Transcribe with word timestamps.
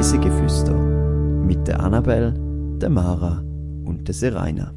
Reisegeflüster 0.00 0.72
mit 0.72 1.68
der 1.68 1.78
Annabel, 1.78 2.32
der 2.78 2.88
Mara 2.88 3.44
und 3.84 4.08
der 4.08 4.14
Seraina. 4.14 4.72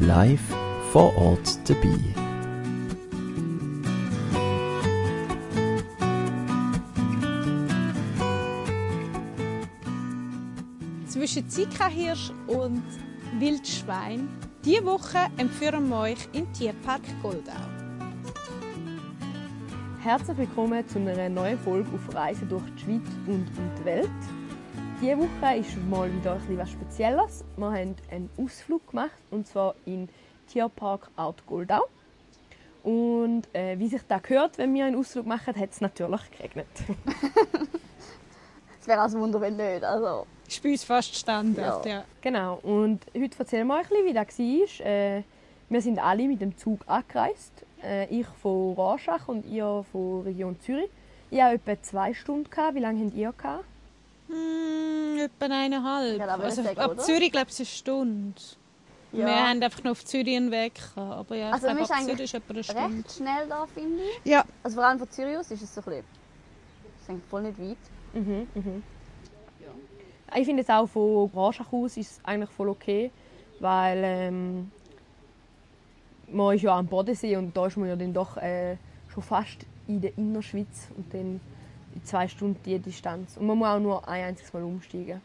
Live 0.00 0.42
vor 0.90 1.16
Ort 1.16 1.60
dabei. 1.68 1.94
Zwischen 11.06 11.48
Zika-Hirsch 11.48 12.32
und 12.48 12.82
Wildschwein. 13.38 14.26
Diese 14.64 14.84
Woche 14.84 15.18
empfehlen 15.36 15.88
wir 15.88 16.00
euch 16.00 16.28
im 16.32 16.52
Tierpark 16.52 17.02
Goldau. 17.22 17.77
Herzlich 20.08 20.38
willkommen 20.38 20.88
zu 20.88 20.98
einer 20.98 21.28
neuen 21.28 21.58
Folge 21.58 21.86
auf 21.94 22.14
Reise 22.14 22.46
durch 22.46 22.62
die 22.74 22.82
Schweiz 22.82 23.02
und 23.26 23.46
die 23.78 23.84
Welt. 23.84 24.08
Diese 25.02 25.18
Woche 25.18 25.56
ist 25.58 25.76
mal 25.90 26.10
wieder 26.10 26.40
etwas 26.48 26.70
Spezielles. 26.70 27.44
Wir 27.58 27.66
haben 27.66 27.94
einen 28.10 28.30
Ausflug 28.38 28.88
gemacht, 28.88 29.20
und 29.30 29.46
zwar 29.46 29.74
in 29.84 30.08
Tierpark 30.46 31.10
Art 31.14 31.46
Goldau. 31.46 31.82
Und 32.82 33.42
äh, 33.52 33.78
wie 33.78 33.88
sich 33.88 34.00
das 34.08 34.22
gehört, 34.22 34.56
wenn 34.56 34.72
wir 34.72 34.86
einen 34.86 34.96
Ausflug 34.96 35.26
machen, 35.26 35.54
hat 35.54 35.72
es 35.72 35.82
natürlich 35.82 36.30
geregnet. 36.30 36.68
Es 38.80 38.88
wäre 38.88 39.02
ein 39.02 39.12
Wunder, 39.12 39.38
wenn 39.42 39.56
nicht. 39.56 39.84
Also, 39.84 40.26
Ist 40.48 40.62
bei 40.62 40.70
uns 40.70 40.84
fast 40.84 41.14
Standard, 41.14 41.84
ja. 41.84 41.96
Ja. 41.96 42.04
Genau, 42.22 42.58
und 42.62 43.04
heute 43.14 43.40
erzählen 43.40 43.66
wir 43.66 43.74
euch, 43.74 43.82
ein 43.82 43.88
bisschen, 43.90 44.06
wie 44.06 44.14
das 44.14 44.38
war. 44.80 44.86
Äh, 44.86 45.22
wir 45.68 45.82
sind 45.82 45.98
alle 45.98 46.26
mit 46.26 46.40
dem 46.40 46.56
Zug 46.56 46.80
angereist. 46.86 47.52
Äh, 47.82 48.06
ich 48.06 48.26
von 48.42 48.74
Rorschach 48.74 49.28
und 49.28 49.46
ihr 49.46 49.84
von 49.92 50.22
Region 50.22 50.58
Zürich. 50.60 50.90
Ich 51.30 51.40
hatte 51.40 51.54
etwa 51.56 51.82
zwei 51.82 52.14
Stunden. 52.14 52.48
Gehabt. 52.50 52.74
Wie 52.74 52.80
lange 52.80 53.04
habt 53.04 53.14
ihr? 53.14 53.32
Gehabt? 53.32 53.64
Hm, 54.28 55.18
etwa 55.18 55.44
eineinhalb. 55.46 56.18
Ja, 56.18 56.28
aber 56.28 56.44
also, 56.44 56.62
ist 56.62 56.78
ab 56.78 56.92
oder? 56.92 57.02
Zürich 57.02 57.32
glaube 57.32 57.48
ich 57.50 57.58
eine 57.58 57.66
Stunde. 57.66 58.40
ja. 59.12 59.26
Wir 59.26 59.48
haben 59.48 59.62
einfach 59.62 59.82
noch 59.84 59.92
auf 59.92 60.04
Zürich 60.04 60.36
einen 60.36 60.50
Weg 60.50 60.74
gehabt. 60.74 60.96
Aber 60.96 61.36
ja, 61.36 61.50
Also, 61.50 61.66
glaube, 61.66 61.82
ab 61.82 62.02
Zürich 62.02 62.20
ist 62.20 62.34
etwa 62.34 62.52
eine 62.52 62.64
Stunde. 62.64 62.96
recht 62.98 63.12
schnell 63.12 63.48
da, 63.48 63.66
finde 63.66 64.02
ich. 64.02 64.30
Ja, 64.30 64.44
Also 64.62 64.76
vor 64.76 64.86
allem 64.86 64.98
von 64.98 65.10
Zürich 65.10 65.36
aus 65.36 65.50
ist 65.50 65.62
es 65.62 65.74
so 65.74 65.80
ein 65.80 65.84
bisschen... 65.84 66.04
Das 66.94 67.02
ist 67.02 67.10
eigentlich 67.10 67.24
voll 67.30 67.42
nicht 67.42 67.58
weit. 67.58 67.76
Mhm, 68.14 68.46
mhm. 68.54 68.82
Ich 70.36 70.44
finde 70.44 70.62
es 70.62 70.68
auch 70.68 70.86
von 70.86 71.30
Rorschach 71.34 71.72
aus 71.72 71.96
ist 71.96 72.10
es 72.10 72.20
eigentlich 72.22 72.50
voll 72.50 72.68
okay, 72.68 73.10
weil 73.60 74.02
ähm, 74.04 74.70
man 76.32 76.54
ist 76.54 76.62
ja 76.62 76.76
am 76.76 76.86
Bodensee 76.86 77.36
und 77.36 77.56
da 77.56 77.66
ist 77.66 77.76
man 77.76 77.88
ja 77.88 77.96
dann 77.96 78.12
doch 78.12 78.36
äh, 78.36 78.76
schon 79.08 79.22
fast 79.22 79.66
in 79.86 80.00
der 80.00 80.16
Innerschweiz 80.16 80.88
und 80.96 81.12
dann 81.12 81.40
in 81.94 82.04
zwei 82.04 82.28
Stunden 82.28 82.60
die 82.64 82.78
Distanz. 82.78 83.36
Und 83.36 83.46
man 83.46 83.58
muss 83.58 83.68
auch 83.68 83.80
nur 83.80 84.08
ein 84.08 84.24
einziges 84.24 84.52
Mal 84.52 84.62
umsteigen. 84.62 85.20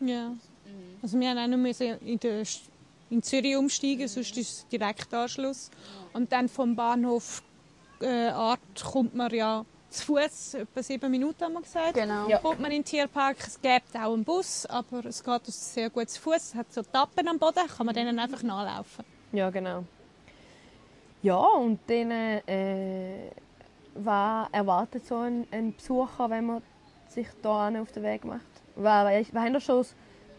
ja. 0.00 0.32
Also 1.02 1.20
wir 1.20 1.30
haben 1.30 1.52
auch 1.52 1.56
müssen 1.56 1.98
in, 2.00 2.18
der, 2.18 2.42
in 3.10 3.22
Zürich 3.22 3.56
umsteigen, 3.56 4.08
sonst 4.08 4.36
ist 4.36 4.50
es 4.50 4.68
direkt 4.68 5.12
Anschluss. 5.12 5.70
Und 6.12 6.32
dann 6.32 6.48
vom 6.48 6.74
Bahnhof 6.74 7.42
äh, 8.00 8.28
Art 8.28 8.60
kommt 8.82 9.14
man 9.14 9.32
ja 9.32 9.64
zu 9.90 10.06
Fuß, 10.06 10.54
etwa 10.54 10.82
sieben 10.82 11.10
Minuten 11.10 11.44
haben 11.44 11.52
wir 11.52 11.60
gesagt. 11.62 11.94
Genau. 11.94 12.28
Ja. 12.28 12.38
kommt 12.38 12.60
man 12.60 12.72
in 12.72 12.78
den 12.78 12.84
Tierpark. 12.84 13.36
Es 13.38 13.60
gibt 13.60 13.94
auch 13.94 14.12
einen 14.12 14.24
Bus, 14.24 14.66
aber 14.66 15.04
es 15.04 15.22
geht 15.22 15.46
sehr 15.46 15.90
gut 15.90 16.10
zu 16.10 16.20
Fuß. 16.20 16.36
Es 16.36 16.54
hat 16.54 16.72
so 16.72 16.82
Tappen 16.82 17.28
am 17.28 17.38
Boden, 17.38 17.68
kann 17.68 17.86
man 17.86 17.94
denen 17.94 18.18
einfach 18.18 18.42
nachlaufen. 18.42 19.04
Ja, 19.32 19.50
genau. 19.50 19.84
Ja, 21.24 21.38
und 21.38 21.80
dann 21.86 22.10
äh, 22.10 23.30
was 23.94 24.46
erwartet 24.52 25.06
so 25.06 25.16
ein, 25.16 25.46
ein 25.50 25.74
Besucher, 25.74 26.28
wenn 26.28 26.44
man 26.44 26.62
sich 27.08 27.26
da 27.40 27.68
auf 27.80 27.92
den 27.92 28.02
Weg 28.02 28.26
macht? 28.26 28.42
Was, 28.76 29.26
was 29.32 29.42
haben 29.42 29.54
ihr 29.54 29.60
schon 29.60 29.78
das 29.78 29.94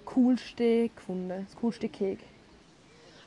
Coolste 0.06 0.90
gefunden, 0.90 1.48
das 1.48 1.56
coolste 1.60 1.90
Kek? 1.90 2.20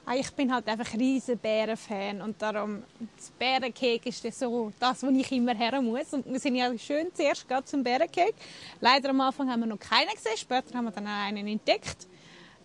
Ah, 0.06 0.14
Ich 0.14 0.30
bin 0.34 0.54
halt 0.54 0.68
einfach 0.68 0.94
ein 0.94 1.00
riesen 1.00 1.36
Bärenfan 1.36 2.22
und 2.22 2.40
darum 2.40 2.84
das 3.16 3.32
Bärenkek 3.32 4.06
ist 4.06 4.24
das 4.24 4.38
so 4.38 4.70
das, 4.78 5.02
wo 5.02 5.08
ich 5.08 5.32
immer 5.32 5.56
her 5.56 5.82
muss. 5.82 6.12
Und 6.12 6.26
wir 6.26 6.38
sind 6.38 6.54
ja 6.54 6.78
schön 6.78 7.08
zuerst 7.12 7.48
gerade 7.48 7.64
zum 7.64 7.82
Bärenkek. 7.82 8.36
Leider 8.80 9.10
am 9.10 9.20
Anfang 9.20 9.50
haben 9.50 9.58
wir 9.58 9.66
noch 9.66 9.80
keinen 9.80 10.14
gesehen, 10.14 10.36
später 10.36 10.78
haben 10.78 10.84
wir 10.84 10.92
dann 10.92 11.08
einen 11.08 11.48
entdeckt. 11.48 12.06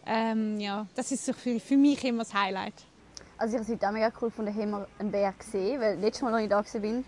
Ähm, 0.06 0.60
ja, 0.60 0.86
das 0.94 1.12
ist 1.12 1.25
so 1.25 1.34
für, 1.34 1.60
für 1.60 1.78
mich 1.78 2.04
immer 2.04 2.20
das 2.20 2.34
Highlight. 2.36 2.75
Also 3.38 3.56
ich 3.58 3.64
habe 3.64 3.74
es 3.74 3.84
auch 3.84 3.92
mega 3.92 4.12
cool 4.22 4.30
gefunden, 4.30 4.54
haben 4.54 4.72
wir 4.72 4.88
einen 5.00 5.12
Bär 5.12 5.34
gesehen. 5.38 5.82
Weil 5.82 5.98
letztes 6.00 6.22
Mal, 6.22 6.34
als 6.34 6.44
ich 6.44 6.50
da 6.50 6.58
war, 6.58 7.04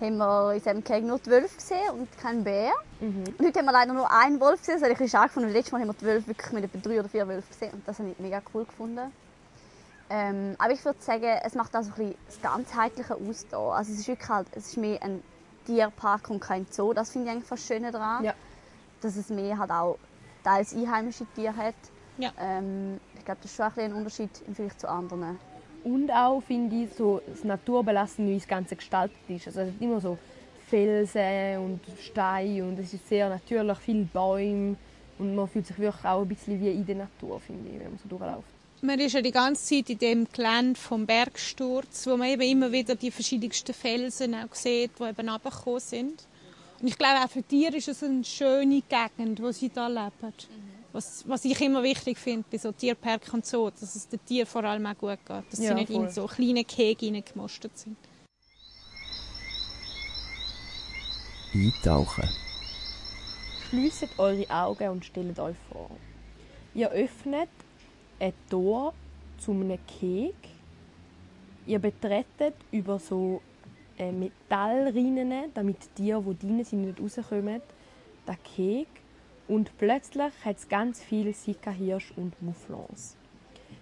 haben 0.00 0.16
wir 0.16 0.52
in 0.52 0.58
diesem 0.58 0.84
Cake 0.84 1.06
nur 1.06 1.18
die 1.18 1.30
Wölfe 1.30 1.56
gesehen 1.56 1.90
und 1.92 2.18
keinen 2.18 2.44
Bär. 2.44 2.72
Und 3.00 3.46
heute 3.46 3.58
haben 3.58 3.66
wir 3.66 3.72
leider 3.72 3.92
nur 3.92 4.10
einen 4.10 4.40
Wolf 4.40 4.60
gesehen. 4.60 4.74
Das 4.74 4.82
habe 4.82 4.92
ich 4.92 4.98
ein 4.98 5.04
bisschen 5.04 5.18
schade 5.18 5.28
gefunden. 5.28 5.50
Letztes 5.50 5.72
Mal 5.72 5.80
haben 5.80 5.88
wir 5.88 5.94
die 5.94 6.04
Wölfe 6.04 6.26
wirklich 6.28 6.52
mit 6.52 6.64
etwa 6.64 6.78
drei 6.78 7.00
oder 7.00 7.08
vier 7.08 7.28
Wölfen 7.28 7.48
gesehen. 7.48 7.72
Und 7.72 7.86
das 7.86 7.98
habe 7.98 8.10
ich 8.10 8.18
mega 8.18 8.40
cool 8.54 8.64
gefunden. 8.64 9.12
Ähm, 10.10 10.54
aber 10.58 10.72
ich 10.72 10.84
würde 10.84 11.00
sagen, 11.00 11.38
es 11.44 11.54
macht 11.54 11.76
auch 11.76 11.82
so 11.82 11.90
ein 11.90 11.96
bisschen 11.96 12.14
das 12.26 12.40
Ganzheitliche 12.40 13.14
aus. 13.14 13.46
Da. 13.50 13.70
Also 13.70 13.92
es 13.92 14.00
ist 14.00 14.08
wirklich 14.08 14.28
halt, 14.28 14.46
es 14.52 14.68
ist 14.68 14.76
mehr 14.76 15.02
ein 15.02 15.22
Tierpark 15.66 16.30
und 16.30 16.40
kein 16.40 16.66
Zoo. 16.70 16.92
Das 16.92 17.10
finde 17.10 17.28
ich 17.28 17.32
eigentlich 17.32 17.48
fast 17.48 17.66
schön 17.66 17.82
daran. 17.82 18.24
Ja. 18.24 18.34
Dass 19.00 19.16
es 19.16 19.28
mehr 19.28 19.58
halt 19.58 19.70
auch 19.70 19.98
teils 20.44 20.74
einheimische 20.74 21.26
Tiere 21.34 21.54
hat. 21.56 21.74
Ja. 22.16 22.32
Ähm, 22.38 23.00
ich 23.16 23.24
glaube, 23.24 23.40
das 23.42 23.50
ist 23.50 23.56
schon 23.56 23.66
ein, 23.66 23.78
ein 23.78 23.92
Unterschied 23.92 24.30
im 24.46 24.54
Vergleich 24.54 24.78
zu 24.78 24.88
anderen. 24.88 25.38
Und 25.88 26.10
auch 26.10 26.40
finde 26.42 26.84
ich 26.84 26.90
so 26.96 27.22
das 27.26 27.44
Naturbelassen, 27.44 28.28
wie 28.28 28.34
das 28.34 28.46
Ganze 28.46 28.76
gestaltet 28.76 29.16
ist. 29.28 29.46
Also 29.46 29.60
es 29.60 29.68
hat 29.68 29.80
immer 29.80 30.00
so 30.00 30.18
Felsen 30.68 31.58
und 31.58 31.80
Steine 32.00 32.64
und 32.64 32.78
es 32.78 32.92
ist 32.92 33.08
sehr 33.08 33.28
natürlich, 33.28 33.78
viele 33.78 34.04
Bäume 34.04 34.76
und 35.18 35.34
man 35.34 35.48
fühlt 35.48 35.66
sich 35.66 35.78
wirklich 35.78 36.04
auch 36.04 36.22
ein 36.22 36.28
bisschen 36.28 36.60
wie 36.60 36.70
in 36.70 36.84
der 36.84 36.96
Natur, 36.96 37.40
finde 37.40 37.70
ich, 37.70 37.80
wenn 37.80 37.90
man 37.90 37.98
so 37.98 38.08
durchläuft. 38.08 38.48
Man 38.80 39.00
ist 39.00 39.14
ja 39.14 39.22
die 39.22 39.32
ganze 39.32 39.64
Zeit 39.64 39.90
in 39.90 39.98
dem 39.98 40.28
Gelände 40.32 40.78
vom 40.78 41.04
Bergsturz, 41.04 42.06
wo 42.06 42.16
man 42.16 42.28
eben 42.28 42.42
immer 42.42 42.70
wieder 42.70 42.94
die 42.94 43.10
verschiedensten 43.10 43.74
Felsen 43.74 44.34
auch 44.34 44.54
sieht, 44.54 44.92
die 44.98 45.04
eben 45.04 45.28
runtergekommen 45.28 45.80
sind. 45.80 46.24
Und 46.80 46.86
ich 46.86 46.96
glaube, 46.96 47.24
auch 47.24 47.30
für 47.30 47.42
Tiere 47.42 47.76
ist 47.76 47.88
es 47.88 48.04
eine 48.04 48.22
schöne 48.22 48.82
Gegend, 48.82 49.42
wo 49.42 49.50
sie 49.50 49.70
da 49.70 49.88
leben. 49.88 50.32
Was, 50.98 51.22
was 51.28 51.44
ich 51.44 51.60
immer 51.60 51.84
wichtig 51.84 52.18
finde 52.18 52.44
bei 52.50 52.58
so 52.58 52.72
Tierparken 52.72 53.34
und 53.34 53.46
so, 53.46 53.70
dass 53.70 53.94
es 53.94 54.08
den 54.08 54.18
Tieren 54.24 54.48
vor 54.48 54.64
allem 54.64 54.84
auch 54.84 54.98
gut 54.98 55.18
geht. 55.24 55.44
Dass 55.48 55.60
Ja, 55.60 55.68
sie 55.68 55.74
nicht 55.74 55.92
voll. 55.92 56.06
in 56.06 56.10
so 56.10 56.26
kleine 56.26 56.64
Gehege 56.64 57.06
hineingemostet 57.06 57.78
sind. 57.78 57.96
Eintauchen. 61.54 62.28
Schließt 63.68 64.08
eure 64.18 64.50
Augen 64.50 64.88
und 64.88 65.04
stellt 65.04 65.38
euch 65.38 65.54
vor. 65.70 65.88
Ihr 66.74 66.90
öffnet 66.90 67.48
ein 68.18 68.32
Tor 68.50 68.92
zu 69.38 69.52
einem 69.52 69.78
Keg. 69.86 70.34
Ihr 71.64 71.78
betretet 71.78 72.54
über 72.72 72.98
so 72.98 73.40
äh, 73.98 74.10
Metallrinnen, 74.10 75.52
damit 75.54 75.76
die 75.96 76.02
Tiere, 76.02 76.24
die 76.34 76.44
drin 76.44 76.64
sind, 76.64 76.86
nicht 76.86 77.00
rauskommen, 77.00 77.62
den 78.26 78.42
Keg. 78.42 78.88
Und 79.48 79.76
plötzlich 79.78 80.32
hat 80.44 80.56
es 80.56 80.68
ganz 80.68 81.02
viele 81.02 81.32
Sika-Hirsch 81.32 82.12
und 82.16 82.40
Mufflons. 82.42 83.16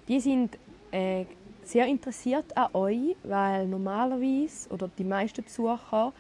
Die 0.06 0.20
sind 0.20 0.56
äh, 0.92 1.24
sehr 1.64 1.86
interessiert 1.86 2.56
an 2.56 2.68
euch, 2.74 3.16
weil 3.24 3.66
normalerweise, 3.66 4.68
oder 4.70 4.88
die 4.96 5.04
meisten 5.04 5.42
Besucher, 5.42 6.12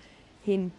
haben 0.44 0.72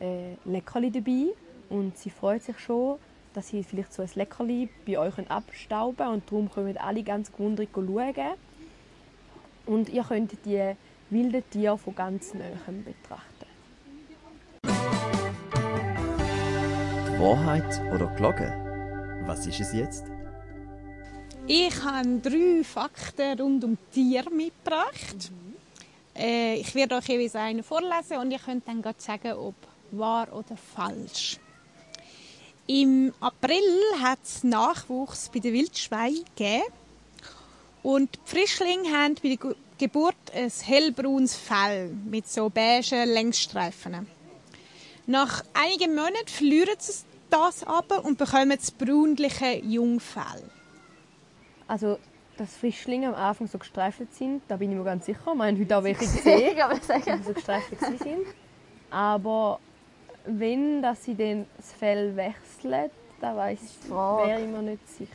äh, 0.00 0.34
Leckerli 0.46 0.90
dabei 0.90 1.34
und 1.68 1.98
sie 1.98 2.10
freut 2.10 2.42
sich 2.42 2.58
schon, 2.58 2.98
dass 3.34 3.48
sie 3.48 3.62
vielleicht 3.62 3.92
so 3.92 4.02
ein 4.02 4.10
Leckerli 4.14 4.70
bei 4.86 4.98
euch 4.98 5.18
abstauben 5.30 6.08
und 6.08 6.30
darum 6.30 6.50
kommen 6.50 6.76
alle 6.78 7.02
ganz 7.02 7.30
gewundert 7.30 7.68
schauen. 7.74 8.14
Und 9.66 9.88
ihr 9.88 10.04
könnt 10.04 10.32
die 10.44 10.72
wilden 11.10 11.42
Tiere 11.50 11.76
von 11.76 11.94
ganz 11.94 12.32
nahem 12.34 12.84
betrachten. 12.84 13.43
Wahrheit 17.24 17.80
oder 17.90 18.08
Glocke? 18.08 18.52
Was 19.24 19.46
ist 19.46 19.58
es 19.58 19.72
jetzt? 19.72 20.04
Ich 21.46 21.74
habe 21.82 22.18
drei 22.22 22.62
Fakten 22.62 23.40
rund 23.40 23.64
um 23.64 23.78
Tiere 23.90 24.30
mitgebracht. 24.30 25.30
Äh, 26.14 26.56
ich 26.56 26.74
werde 26.74 26.96
euch 26.96 27.06
jeweils 27.08 27.34
einen 27.34 27.62
vorlesen 27.62 28.18
und 28.18 28.30
ihr 28.30 28.38
könnt 28.38 28.68
dann 28.68 28.84
sagen, 28.98 29.32
ob 29.32 29.54
wahr 29.92 30.28
oder 30.34 30.54
falsch. 30.76 31.38
Im 32.66 33.14
April 33.20 33.72
hat 34.02 34.18
es 34.22 34.44
Nachwuchs 34.44 35.30
bei 35.32 35.38
den 35.38 35.54
Wildschweinen 35.54 36.26
gegeben. 36.36 36.64
Und 37.82 38.16
die 38.16 38.20
Frischlinge 38.36 38.90
haben 38.90 39.14
bei 39.14 39.28
der 39.30 39.36
Ge- 39.38 39.56
Geburt 39.78 40.14
ein 40.34 40.50
hellbraunes 40.50 41.34
Fell 41.34 41.88
mit 41.88 42.28
so 42.28 42.50
beigen 42.50 43.08
Längsstreifen. 43.08 44.06
Nach 45.06 45.42
einigen 45.54 45.94
Monaten 45.94 46.28
verlieren 46.28 46.76
sie 46.78 46.92
das 47.34 47.64
aber 47.64 48.04
und 48.04 48.16
bekommen 48.16 48.50
das 48.56 48.70
braunliche 48.70 49.58
Jungfell. 49.64 50.42
Also, 51.66 51.98
dass 52.36 52.56
Frischlinge 52.56 53.08
am 53.08 53.14
Anfang 53.14 53.46
so 53.46 53.58
gestreifelt 53.58 54.14
sind, 54.14 54.42
da 54.48 54.56
bin 54.56 54.70
ich 54.70 54.76
mir 54.76 54.84
ganz 54.84 55.06
sicher. 55.06 55.20
Wir 55.34 55.44
haben 55.44 55.58
heute 55.58 55.76
auch 55.76 55.82
welche 55.82 56.00
gesehen, 56.00 56.56
ich 56.56 57.04
die 57.04 57.22
so 57.22 57.32
gestreifelt 57.32 57.80
waren. 57.82 58.26
Aber 58.90 59.58
wenn 60.26 60.80
dass 60.82 61.04
sie 61.04 61.16
dann 61.16 61.46
das 61.56 61.72
Fell 61.72 62.14
wechselt, 62.16 62.92
da 63.20 63.36
weiß 63.36 63.58
Frage. 63.88 64.28
wäre 64.28 64.40
ich 64.42 64.48
mir 64.48 64.62
nicht 64.62 64.88
sicher. 64.88 65.10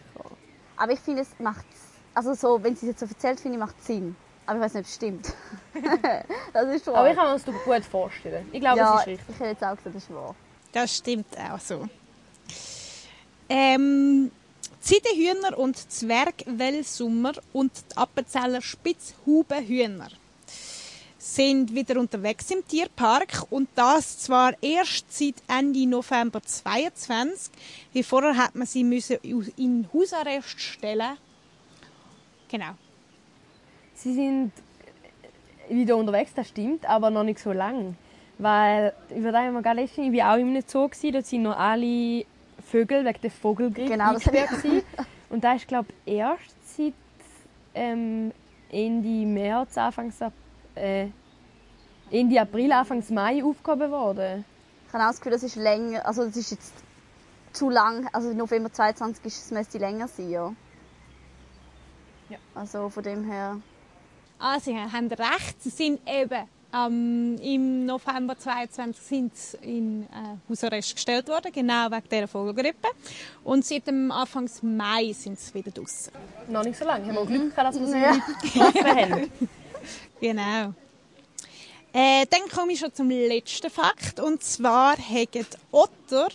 Aber 0.75 0.91
ich 0.91 0.99
finde, 0.99 1.21
es 1.21 1.39
macht. 1.39 1.65
Also, 2.13 2.33
so, 2.33 2.61
wenn 2.61 2.75
sie 2.75 2.87
es 2.87 2.91
jetzt 2.91 2.99
so 2.99 3.05
erzählt, 3.05 3.39
finde 3.39 3.57
ich, 3.57 3.59
macht 3.59 3.75
es 3.79 3.87
Sinn. 3.87 4.15
Aber 4.45 4.57
ich 4.57 4.65
weiß 4.65 4.73
nicht, 4.73 4.81
ob 4.81 4.87
es 4.87 4.95
stimmt. 4.95 5.33
das 6.53 6.75
ist 6.75 6.87
wahr. 6.87 6.95
Aber 6.95 7.09
ich 7.09 7.15
kann 7.15 7.27
mir 7.27 7.33
das 7.33 7.45
gut 7.45 7.85
vorstellen. 7.85 8.47
Ich 8.51 8.59
glaube, 8.59 8.79
ja, 8.79 8.95
es 8.95 9.01
ist 9.01 9.07
richtig. 9.07 9.29
ich 9.29 9.39
hätte 9.39 9.49
jetzt 9.51 9.63
auch 9.63 9.77
gesagt, 9.77 9.95
das 9.95 10.03
ist 10.03 10.13
wahr. 10.13 10.35
Das 10.71 10.97
stimmt 10.97 11.37
auch 11.37 11.59
so. 11.59 11.87
Ähm, 13.49 14.31
Ziedenhühner 14.79 15.57
und 15.57 15.75
Zwergwellsummer 15.75 17.33
und 17.51 17.71
die 17.91 17.97
Appenzeller 17.97 18.61
Spitzhubenhühner 18.61 20.09
sind 21.17 21.75
wieder 21.75 21.99
unterwegs 21.99 22.49
im 22.49 22.65
Tierpark 22.65 23.45
und 23.49 23.69
das 23.75 24.19
zwar 24.19 24.53
erst 24.61 25.11
seit 25.11 25.35
Ende 25.47 25.85
November 25.85 26.41
22. 26.41 27.51
Wie 27.91 28.03
vorher 28.03 28.37
hat 28.37 28.55
man 28.55 28.65
sie 28.65 28.83
müssen 28.83 29.17
in 29.57 29.87
Hausarrest 29.93 30.59
stellen. 30.59 31.17
Genau. 32.49 32.71
Sie 33.95 34.13
sind 34.13 34.51
wieder 35.69 35.97
unterwegs, 35.97 36.31
das 36.33 36.47
stimmt, 36.47 36.85
aber 36.87 37.09
noch 37.09 37.23
nicht 37.23 37.39
so 37.39 37.51
lange. 37.51 37.95
Weil, 38.37 38.93
über 39.13 39.33
das 39.33 39.41
haben 39.41 39.53
wir 39.53 39.61
gerade 39.61 39.81
letztens, 39.81 40.13
ich 40.13 40.19
war 40.19 40.33
auch 40.33 40.37
in 40.37 40.47
einem 40.47 40.63
Zoo, 40.65 40.87
gewesen, 40.87 41.23
sind 41.23 41.43
noch 41.43 41.57
alle 41.57 42.25
Vögel 42.61 43.05
wegen 43.05 43.21
der 43.21 43.31
Vogelgrippe 43.31 43.89
Genau, 43.89 44.13
das 44.13 44.27
eingesperrt 44.27 44.49
gewesen. 44.63 44.83
Und 45.29 45.43
da 45.43 45.53
ist, 45.53 45.67
glaube 45.67 45.87
ich, 46.05 46.13
erst 46.15 46.75
seit 46.77 46.93
ähm, 47.75 48.31
Ende 48.71 49.25
März, 49.25 49.77
Anfangs, 49.77 50.21
Ap- 50.21 50.33
äh, 50.75 51.07
Ende 52.11 52.41
April, 52.41 52.71
Anfangs 52.71 53.09
Mai 53.09 53.43
aufgehoben 53.43 53.91
worden. 53.91 54.43
Ich 54.87 54.93
habe 54.93 55.03
auch 55.03 55.07
das 55.09 55.17
Gefühl, 55.19 55.33
das 55.33 55.43
ist 55.43 55.55
länger. 55.55 56.05
Also, 56.05 56.25
das 56.25 56.35
ist 56.35 56.51
jetzt 56.51 56.73
zu 57.53 57.69
lang. 57.69 58.07
Also, 58.11 58.33
November 58.33 58.71
22 58.71 59.23
ist, 59.25 59.45
es 59.45 59.51
müsste 59.51 59.77
länger 59.77 60.07
sein, 60.07 60.29
ja. 60.29 60.53
Ja. 62.29 62.37
Also, 62.55 62.89
von 62.89 63.03
dem 63.03 63.23
her. 63.29 63.57
Ah, 64.39 64.59
Sie 64.59 64.75
haben 64.75 65.07
recht. 65.11 65.61
Sie 65.61 65.69
sind 65.69 65.99
eben 66.07 66.47
ähm, 66.73 67.37
im 67.41 67.85
November 67.85 68.37
22 68.37 69.03
sind 69.03 69.35
sie 69.35 69.57
in 69.57 70.03
äh, 70.03 70.37
Hausarrest 70.49 70.95
gestellt 70.95 71.27
worden, 71.27 71.51
genau 71.51 71.89
wegen 71.89 72.09
dieser 72.09 72.27
Vogelgrippe. 72.27 72.89
Und 73.43 73.65
seit 73.65 73.87
dem 73.87 74.11
Anfang 74.11 74.49
Mai 74.61 75.11
sind 75.13 75.39
sie 75.39 75.53
wieder 75.53 75.71
draußen. 75.71 76.13
Noch 76.47 76.63
nicht 76.63 76.77
so 76.77 76.85
lange. 76.85 77.07
Haben 77.07 77.15
wir 77.15 77.25
Glück 77.25 77.55
gehabt, 77.55 77.75
dass 77.75 77.79
wir 77.79 77.87
sie 77.87 78.51
getroffen 78.53 78.85
haben. 78.85 79.31
Genau. 80.21 80.73
Äh, 81.93 82.25
dann 82.29 82.41
komme 82.53 82.73
ich 82.73 82.79
schon 82.79 82.93
zum 82.93 83.09
letzten 83.09 83.69
Fakt. 83.69 84.19
Und 84.19 84.43
zwar 84.43 84.97
haben 84.97 85.45
Otter 85.71 86.27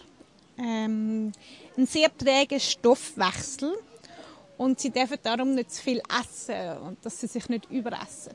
ähm, 0.57 1.33
einen 1.77 1.87
sehr 1.87 2.17
trägen 2.17 2.59
Stoffwechsel. 2.59 3.75
Und 4.57 4.81
sie 4.81 4.91
dürfen 4.91 5.19
darum 5.23 5.55
nicht 5.55 5.73
zu 5.73 5.83
viel 5.83 6.01
essen 6.09 6.79
und 6.79 7.05
dass 7.05 7.21
sie 7.21 7.27
sich 7.27 7.49
nicht 7.49 7.71
überessen. 7.71 8.35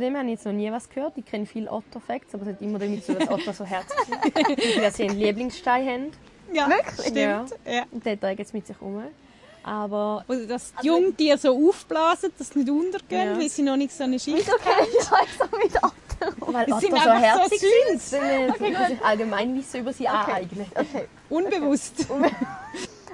Von 0.00 0.06
dem 0.06 0.16
habe 0.16 0.28
ich 0.28 0.32
jetzt 0.32 0.46
noch 0.46 0.54
nie 0.54 0.72
was 0.72 0.88
gehört. 0.88 1.12
Ich 1.18 1.26
kenne 1.26 1.44
viele 1.44 1.70
Otter-Facts, 1.70 2.32
aber 2.32 2.44
es 2.44 2.54
hat 2.54 2.62
immer 2.62 2.78
damit 2.78 3.04
zu 3.04 3.12
tun, 3.12 3.18
dass 3.18 3.28
Otter 3.28 3.52
so 3.52 3.66
herzig 3.66 3.98
sind. 4.08 4.78
dass 4.82 4.96
sie 4.96 5.02
einen 5.02 5.18
Lieblingsstein 5.18 5.86
haben. 5.86 6.10
Ja, 6.54 6.70
Wirklich? 6.70 7.08
Stimmt. 7.08 7.16
Ja. 7.16 7.44
Ja. 7.70 7.82
Und 7.90 8.06
den 8.06 8.18
tragen 8.18 8.42
sie 8.42 8.56
mit 8.56 8.66
sich 8.66 8.80
um. 8.80 9.02
Aber 9.62 10.24
Oder 10.26 10.46
dass 10.46 10.72
die 10.82 10.86
Jungtiere 10.86 11.36
so 11.36 11.68
aufblasen, 11.68 12.30
dass 12.38 12.48
sie 12.48 12.60
nicht 12.60 12.70
untergehen, 12.70 13.32
Ja. 13.34 13.38
weil 13.38 13.50
sie 13.50 13.60
noch 13.60 13.76
nicht 13.76 13.92
so 13.92 14.04
eine 14.04 14.18
Schicht 14.18 14.38
Wieso 14.38 14.56
kenne 14.56 14.86
ich 14.88 14.96
das 14.96 15.10
so 15.50 15.56
mit 15.58 15.76
Otter? 15.76 16.52
weil 16.54 16.66
sind 16.80 16.80
so 16.80 16.96
einfach 16.96 17.04
so 17.04 17.10
herzig 17.10 17.60
süß. 17.60 18.10
sind, 18.10 18.50
okay, 18.52 18.76
sich 18.88 19.04
allgemein 19.04 19.54
Wissen 19.54 19.80
über 19.80 19.92
sie 19.92 20.08
aneignen. 20.08 20.64
Okay. 20.74 21.08
unbewusst. 21.28 22.06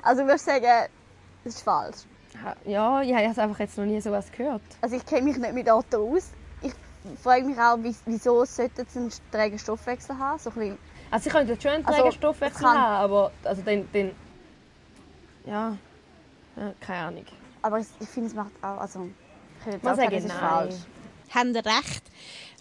Also, 0.05 0.21
ich 0.23 0.29
würde 0.29 0.39
sagen, 0.39 0.65
das 1.43 1.55
ist 1.57 1.63
falsch. 1.63 1.97
Ja, 2.65 3.03
ich 3.03 3.13
habe 3.13 3.25
einfach 3.43 3.59
jetzt 3.59 3.77
noch 3.77 3.87
nie 3.87 4.01
sowas 4.01 4.27
gehört. 4.31 4.63
Also, 4.81 4.95
ich 4.95 5.05
kenne 5.05 5.23
mich 5.23 5.37
nicht 5.37 5.53
mit 5.53 5.69
Otter 5.69 5.99
aus. 5.99 6.31
Ich 7.15 7.21
frage 7.21 7.45
mich 7.45 7.59
auch, 7.59 7.77
wie- 7.83 7.95
wieso 8.07 8.45
sollten 8.45 8.87
sie 8.89 8.99
einen 8.99 9.13
trägen 9.31 9.59
Stoffwechsel 9.59 10.17
haben? 10.19 10.39
So 10.39 10.51
ein 10.51 10.55
bisschen 10.57 10.79
Also 11.11 11.25
sie 11.25 11.31
können 11.31 11.61
schon 11.61 11.71
einen 11.71 11.87
Also, 11.87 11.99
trägen 12.01 12.13
Stoffwechsel 12.17 12.63
kann- 12.63 12.79
haben, 12.79 13.05
aber 13.05 13.33
also 13.45 13.63
den, 13.63 13.91
den 13.93 14.13
ja, 15.47 15.77
ja, 16.57 16.73
keine 16.81 17.07
Ahnung. 17.07 17.25
Aber 17.63 17.79
ich, 17.81 17.87
ich 18.01 18.09
finde, 18.09 18.29
es 18.29 18.35
macht 18.35 18.53
auch. 18.63 18.79
Also, 18.81 19.09
ich 19.67 19.73
gesagt, 19.81 19.97
sagt 19.97 20.13
das 20.13 20.25
ist 20.25 20.29
nein. 20.29 20.39
falsch. 20.39 20.75
haben 21.35 21.57
recht. 21.57 22.03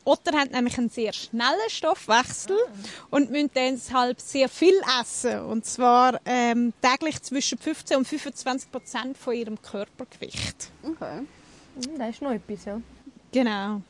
Otter 0.07 0.37
haben 0.37 0.51
nämlich 0.51 0.77
einen 0.77 0.89
sehr 0.89 1.13
schnellen 1.13 1.67
Stoffwechsel 1.69 2.57
und 3.09 3.31
müssen 3.31 3.49
deshalb 3.55 4.21
sehr 4.21 4.47
viel 4.49 4.79
essen. 5.01 5.39
Und 5.45 5.65
zwar 5.65 6.19
ähm, 6.25 6.73
täglich 6.79 7.19
zwischen 7.23 7.57
15 7.57 7.97
und 7.97 8.07
25 8.07 8.71
Prozent 8.71 9.17
von 9.17 9.33
ihrem 9.33 9.59
Körpergewicht. 9.59 10.69
Okay. 10.83 11.17
Hm, 11.19 11.97
Das 11.97 12.09
ist 12.11 12.21
noch 12.21 12.31
etwas, 12.31 12.65
ja. 12.65 12.79
Genau. 13.31 13.81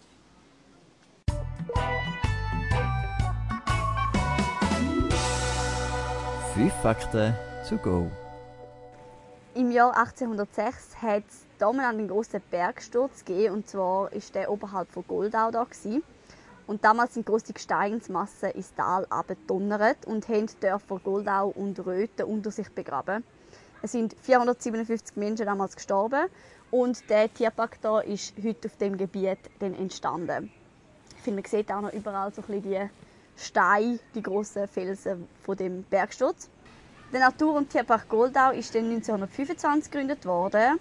Fünf 6.53 6.73
Fakten 6.81 7.33
to 7.67 7.77
go. 7.77 8.09
Im 9.55 9.71
Jahr 9.71 9.95
1806 9.97 11.01
hat 11.01 11.23
es 11.27 11.45
damals 11.59 11.89
einen 11.89 12.07
grossen 12.07 12.41
Bergsturz 12.51 13.25
gegeben. 13.25 13.55
Und 13.55 13.67
zwar 13.67 14.11
war 14.11 14.21
der 14.33 14.51
oberhalb 14.51 14.91
von 14.91 15.05
Goldau 15.07 15.51
da. 15.51 15.63
Gewesen. 15.63 16.03
Und 16.67 16.83
damals 16.83 17.13
sind 17.13 17.25
grosse 17.25 17.53
Gesteinsmassen 17.53 18.51
ins 18.51 18.73
Tal 18.73 19.05
abgedonnert 19.09 20.05
und 20.05 20.27
haben 20.27 20.47
die 20.47 20.59
Dörfer 20.59 20.99
Goldau 21.03 21.49
und 21.49 21.85
Röthen 21.85 22.25
unter 22.25 22.51
sich 22.51 22.69
begraben. 22.69 23.23
Es 23.81 23.91
sind 23.91 24.15
457 24.19 25.15
Menschen 25.15 25.45
damals 25.45 25.75
gestorben 25.75 26.25
und 26.71 27.07
der 27.09 27.31
Tierpark 27.31 27.79
da 27.81 27.99
ist 27.99 28.33
heute 28.43 28.67
auf 28.67 28.77
dem 28.77 28.97
Gebiet 28.97 29.39
entstanden. 29.59 30.51
Finde, 31.25 31.41
man 31.41 31.49
sieht 31.49 31.71
auch 31.71 31.81
noch 31.81 31.91
überall 31.91 32.31
so 32.31 32.43
ein 32.47 32.61
die 32.61 32.87
Steine, 33.35 33.97
die 34.13 34.21
grossen 34.21 34.67
Felsen 34.67 35.27
von 35.41 35.57
dem 35.57 35.81
Bergsturz. 35.81 36.51
Der 37.11 37.19
Natur- 37.19 37.55
und 37.55 37.67
Tierpark 37.67 38.07
Goldau 38.07 38.51
ist 38.51 38.75
dann 38.75 38.85
1925 38.85 39.91
gegründet 39.91 40.23
worden. 40.27 40.79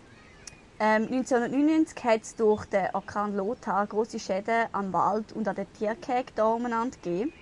Ähm, 0.78 1.04
1999 1.04 2.04
hat 2.04 2.20
es 2.20 2.36
durch 2.36 2.66
den 2.66 2.88
Orkan 2.92 3.34
Lothar 3.34 3.86
große 3.86 4.18
Schäden 4.18 4.66
am 4.72 4.92
Wald 4.92 5.32
und 5.32 5.48
an 5.48 5.54
den 5.54 5.72
Tierkägen 5.72 6.34
hier 6.34 6.44
umeinander 6.44 6.98
gegeben. 7.02 7.32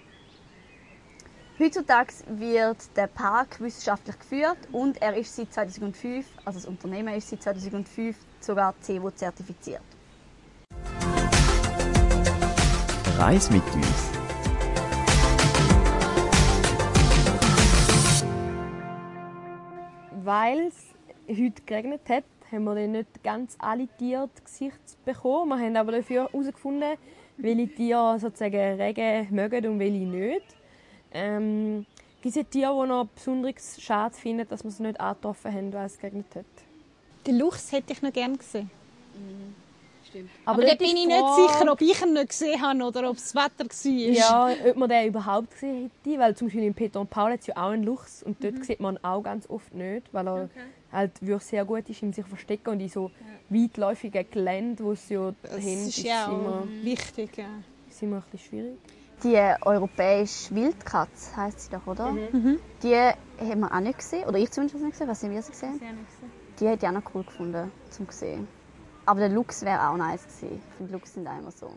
Heutzutage 1.58 2.14
wird 2.28 2.96
der 2.96 3.08
Park 3.08 3.60
wissenschaftlich 3.60 4.16
geführt 4.16 4.58
und 4.70 5.02
er 5.02 5.16
ist 5.16 5.34
seit 5.34 5.52
2005, 5.52 6.24
also 6.44 6.60
das 6.60 6.68
Unternehmen 6.68 7.14
ist 7.14 7.30
seit 7.30 7.42
2005 7.42 8.16
sogar 8.38 8.74
CEVO 8.80 9.10
zertifiziert. 9.10 9.82
Reis 13.22 13.48
mit 13.50 13.62
uns. 13.72 14.10
Weil 20.24 20.66
es 20.66 20.74
heute 21.28 21.62
geregnet 21.64 22.00
hat, 22.08 22.24
haben 22.50 22.64
wir 22.64 22.74
dann 22.74 22.90
nicht 22.90 23.22
ganz 23.22 23.56
alle 23.60 23.86
Tiere 23.86 24.28
zu 24.34 24.42
Gesicht 24.42 25.04
bekommen. 25.04 25.50
Wir 25.50 25.64
haben 25.64 25.76
aber 25.76 25.92
dafür 25.92 26.28
herausgefunden, 26.32 26.98
welche 27.36 27.68
Tiere 27.68 28.18
sozusagen 28.18 28.80
Regen 28.80 29.28
mögen 29.30 29.66
und 29.68 29.78
welche 29.78 29.98
nicht. 29.98 30.56
Ähm, 31.12 31.86
gibt 32.22 32.36
es 32.36 32.44
Tiere, 32.50 32.82
die 32.82 32.88
noch 32.88 33.06
besonders 33.06 33.80
schade 33.80 34.16
finden, 34.16 34.48
dass 34.48 34.64
wir 34.64 34.72
sie 34.72 34.82
nicht 34.82 34.98
angetroffen 34.98 35.54
haben, 35.54 35.72
weil 35.72 35.86
es 35.86 35.96
geregnet 35.96 36.26
hat? 36.34 36.44
Den 37.24 37.38
Luchs 37.38 37.70
hätte 37.70 37.92
ich 37.92 38.02
noch 38.02 38.12
gerne 38.12 38.36
gesehen. 38.36 38.68
Aber, 40.44 40.62
dort 40.62 40.72
da 40.72 40.84
bin 40.84 40.96
ich 40.96 41.06
nicht 41.06 41.34
sicher, 41.34 41.72
ob 41.72 41.80
ich 41.80 42.02
ihn 42.02 42.12
nicht 42.12 42.28
gesehen 42.28 42.60
habe 42.60 42.82
oder 42.82 43.10
ob 43.10 43.16
das 43.16 43.34
Wetter 43.34 43.64
war. 43.64 43.92
Ja, 43.92 44.48
ob 44.70 44.76
man 44.76 44.88
den 44.88 45.08
überhaupt 45.08 45.50
gesehen 45.52 45.90
hätte, 46.04 46.18
weil 46.18 46.36
zum 46.36 46.48
Beispiel 46.48 46.64
in 46.64 46.74
Peter 46.74 47.00
und 47.00 47.10
Paul 47.10 47.32
hat 47.32 47.40
es 47.40 47.46
ja 47.46 47.56
auch 47.56 47.70
einen 47.70 47.84
Luchs 47.84 48.22
und 48.22 48.42
dort 48.42 48.64
sieht 48.64 48.80
man 48.80 48.96
ihn 48.96 49.04
auch 49.04 49.22
ganz 49.22 49.48
oft 49.48 49.74
nicht, 49.74 50.12
weil 50.12 50.28
er 50.28 50.50
halt 50.92 51.12
wirklich 51.20 51.42
sehr 51.48 51.64
gut 51.64 51.88
ist, 51.88 52.02
im 52.02 52.12
sich 52.12 52.26
verstecken 52.26 52.70
und 52.70 52.80
in 52.80 52.88
so 52.88 53.10
weitläufigen 53.48 54.26
Geländen, 54.30 54.84
wo 54.84 54.92
es 54.92 55.08
ja 55.08 55.32
das 55.42 55.52
haben, 55.52 55.62
ist 55.62 55.88
ist 55.88 56.02
ja 56.04 56.26
auch 56.26 56.32
immer, 56.32 56.64
wichtig. 56.82 57.36
Ja. 57.36 57.46
ist 57.88 58.02
immer 58.02 58.16
ein 58.16 58.22
bisschen 58.30 58.48
schwierig. 58.48 58.78
Die 59.22 59.64
europäische 59.64 60.52
Wildkatze 60.54 61.36
heisst 61.36 61.60
sie 61.60 61.70
doch, 61.70 61.86
oder? 61.86 62.14
Die 62.82 62.96
haben 62.96 63.60
wir 63.60 63.72
auch 63.72 63.80
nicht 63.80 63.98
gesehen, 63.98 64.24
oder 64.28 64.38
ich 64.38 64.50
zumindest 64.50 64.82
nicht 64.82 64.92
gesehen, 64.92 65.08
was 65.08 65.22
haben 65.22 65.30
wir 65.30 65.42
sie 65.42 65.52
gesehen? 65.52 65.80
Die 66.58 66.66
hätte 66.66 66.86
ich 66.86 66.88
auch 66.88 66.94
noch 66.94 67.14
cool 67.14 67.22
gefunden, 67.22 67.70
zum 67.90 68.06
sehen. 68.10 68.48
Aber 69.06 69.20
der 69.20 69.28
Luchs 69.28 69.62
wäre 69.62 69.88
auch 69.88 69.96
nice 69.96 70.22
gewesen. 70.22 70.62
Ich 70.70 70.76
finde, 70.76 70.92
Luchs 70.92 71.14
sind 71.14 71.26
auch 71.26 71.38
immer 71.38 71.50
so. 71.50 71.70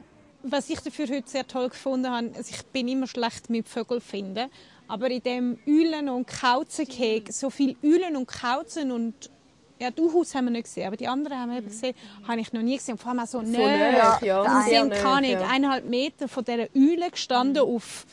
Was 0.43 0.69
ich 0.69 0.79
dafür 0.79 1.07
heute 1.07 1.27
sehr 1.27 1.47
toll 1.47 1.69
gefunden 1.69 2.11
habe, 2.11 2.31
also 2.35 2.51
ich 2.53 2.63
bin 2.67 2.87
immer 2.87 3.07
schlecht 3.07 3.49
mit 3.49 3.67
Vögeln 3.67 4.01
finden, 4.01 4.49
aber 4.87 5.09
in 5.09 5.23
dem 5.23 5.59
Eulen- 5.67 6.09
und 6.09 6.27
Kauzenkeg, 6.27 7.33
so 7.33 7.49
viel 7.49 7.75
Eulen 7.83 8.15
und 8.15 8.27
Kauzen 8.27 8.91
und 8.91 9.31
ja, 9.79 9.91
Duhus 9.91 10.35
haben 10.35 10.45
wir 10.45 10.51
nicht 10.51 10.65
gesehen, 10.65 10.87
aber 10.87 10.95
die 10.95 11.07
anderen 11.07 11.37
haben 11.37 11.51
wir 11.51 11.57
eben 11.57 11.67
gesehen, 11.67 11.95
habe 12.27 12.39
ich 12.39 12.53
noch 12.53 12.61
nie 12.61 12.77
gesehen. 12.77 12.93
Und 12.93 13.01
vor 13.01 13.11
allem 13.11 13.19
auch 13.19 13.27
so, 13.27 13.39
So 13.39 13.45
nahe, 13.45 14.17
ja. 14.21 14.41
Also 14.41 14.59
sie 14.61 14.69
sehr 14.69 14.83
sind, 14.83 14.93
keine 14.93 15.09
Ahnung, 15.09 15.31
ja. 15.31 15.47
eineinhalb 15.47 15.85
Meter 15.89 16.27
von 16.27 16.45
dieser 16.45 16.67
Eule 16.75 17.09
gestanden 17.11 17.63
auf 17.63 18.05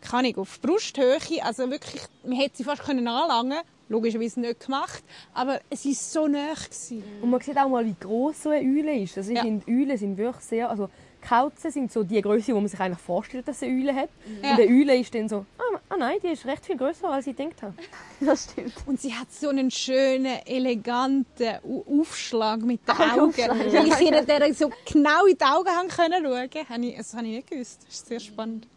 kann 0.00 0.24
ich 0.24 0.36
auf 0.36 0.60
Brusthöhe, 0.60 1.18
also 1.42 1.70
wirklich, 1.70 2.02
man 2.22 2.38
hätte 2.38 2.58
sie 2.58 2.64
fast 2.64 2.82
können 2.82 3.08
anlangen 3.08 3.58
logischerweise 3.88 4.40
nicht 4.40 4.64
gemacht, 4.66 5.02
aber 5.34 5.60
es 5.70 5.84
war 5.84 5.92
so 5.92 6.28
nah. 6.28 6.52
Gewesen. 6.54 7.02
Und 7.22 7.30
man 7.30 7.40
sieht 7.40 7.56
auch 7.58 7.68
mal, 7.68 7.84
wie 7.86 7.94
groß 7.98 8.42
so 8.44 8.50
eine 8.50 8.60
Eule 8.66 8.98
ist. 9.00 9.16
Also 9.16 9.30
ich 9.30 9.36
Ja. 9.36 9.42
finde, 9.42 9.64
Eulen 9.68 9.96
sind 9.96 10.16
wirklich 10.18 10.44
sehr... 10.44 10.68
Also 10.70 10.88
Kauzen 11.20 11.72
sind 11.72 11.90
so 11.90 12.04
die 12.04 12.22
Größe, 12.22 12.54
wo 12.54 12.60
man 12.60 12.68
sich 12.68 12.78
eigentlich 12.78 13.00
vorstellt, 13.00 13.48
dass 13.48 13.60
eine 13.62 13.72
Eule 13.72 13.92
hat. 13.94 14.08
Ja. 14.40 14.52
Und 14.52 14.60
eine 14.60 14.70
Eule 14.70 14.96
ist 14.98 15.12
dann 15.12 15.28
so, 15.28 15.44
ah, 15.58 15.80
ah 15.88 15.96
nein, 15.98 16.18
die 16.22 16.28
ist 16.28 16.46
recht 16.46 16.64
viel 16.64 16.76
größer, 16.76 17.08
als 17.10 17.26
ich 17.26 17.34
gedacht 17.36 17.60
habe. 17.60 17.74
Das 18.20 18.44
stimmt. 18.50 18.72
Und 18.86 19.00
sie 19.00 19.12
hat 19.12 19.30
so 19.32 19.48
einen 19.48 19.70
schönen, 19.72 20.38
eleganten 20.46 21.56
Aufschlag 22.00 22.62
mit 22.62 22.86
den 22.86 22.94
Ah, 22.96 23.14
Augen. 23.14 23.30
Aufschlag, 23.30 23.50
Weil 23.50 23.86
ich 23.88 24.00
ihr 24.00 24.22
der 24.22 24.54
so 24.54 24.70
genau 24.90 25.26
in 25.26 25.36
die 25.36 25.44
Augen 25.44 25.68
haben 25.70 25.88
können 25.88 26.24
schauen, 26.24 26.94
das 26.96 27.14
habe 27.14 27.26
ich 27.26 27.34
nicht 27.34 27.50
gewusst. 27.50 27.82
Das 27.86 27.94
ist 27.94 28.06
sehr 28.06 28.20
spannend. 28.20 28.68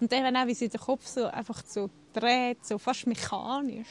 Und 0.00 0.10
dann 0.12 0.34
auch, 0.34 0.46
wie 0.46 0.54
sie 0.54 0.68
den 0.70 0.80
Kopf 0.80 1.06
so 1.06 1.26
einfach 1.26 1.62
so 1.66 1.90
dreht, 2.12 2.64
so 2.64 2.78
fast 2.78 3.06
mechanisch. 3.06 3.88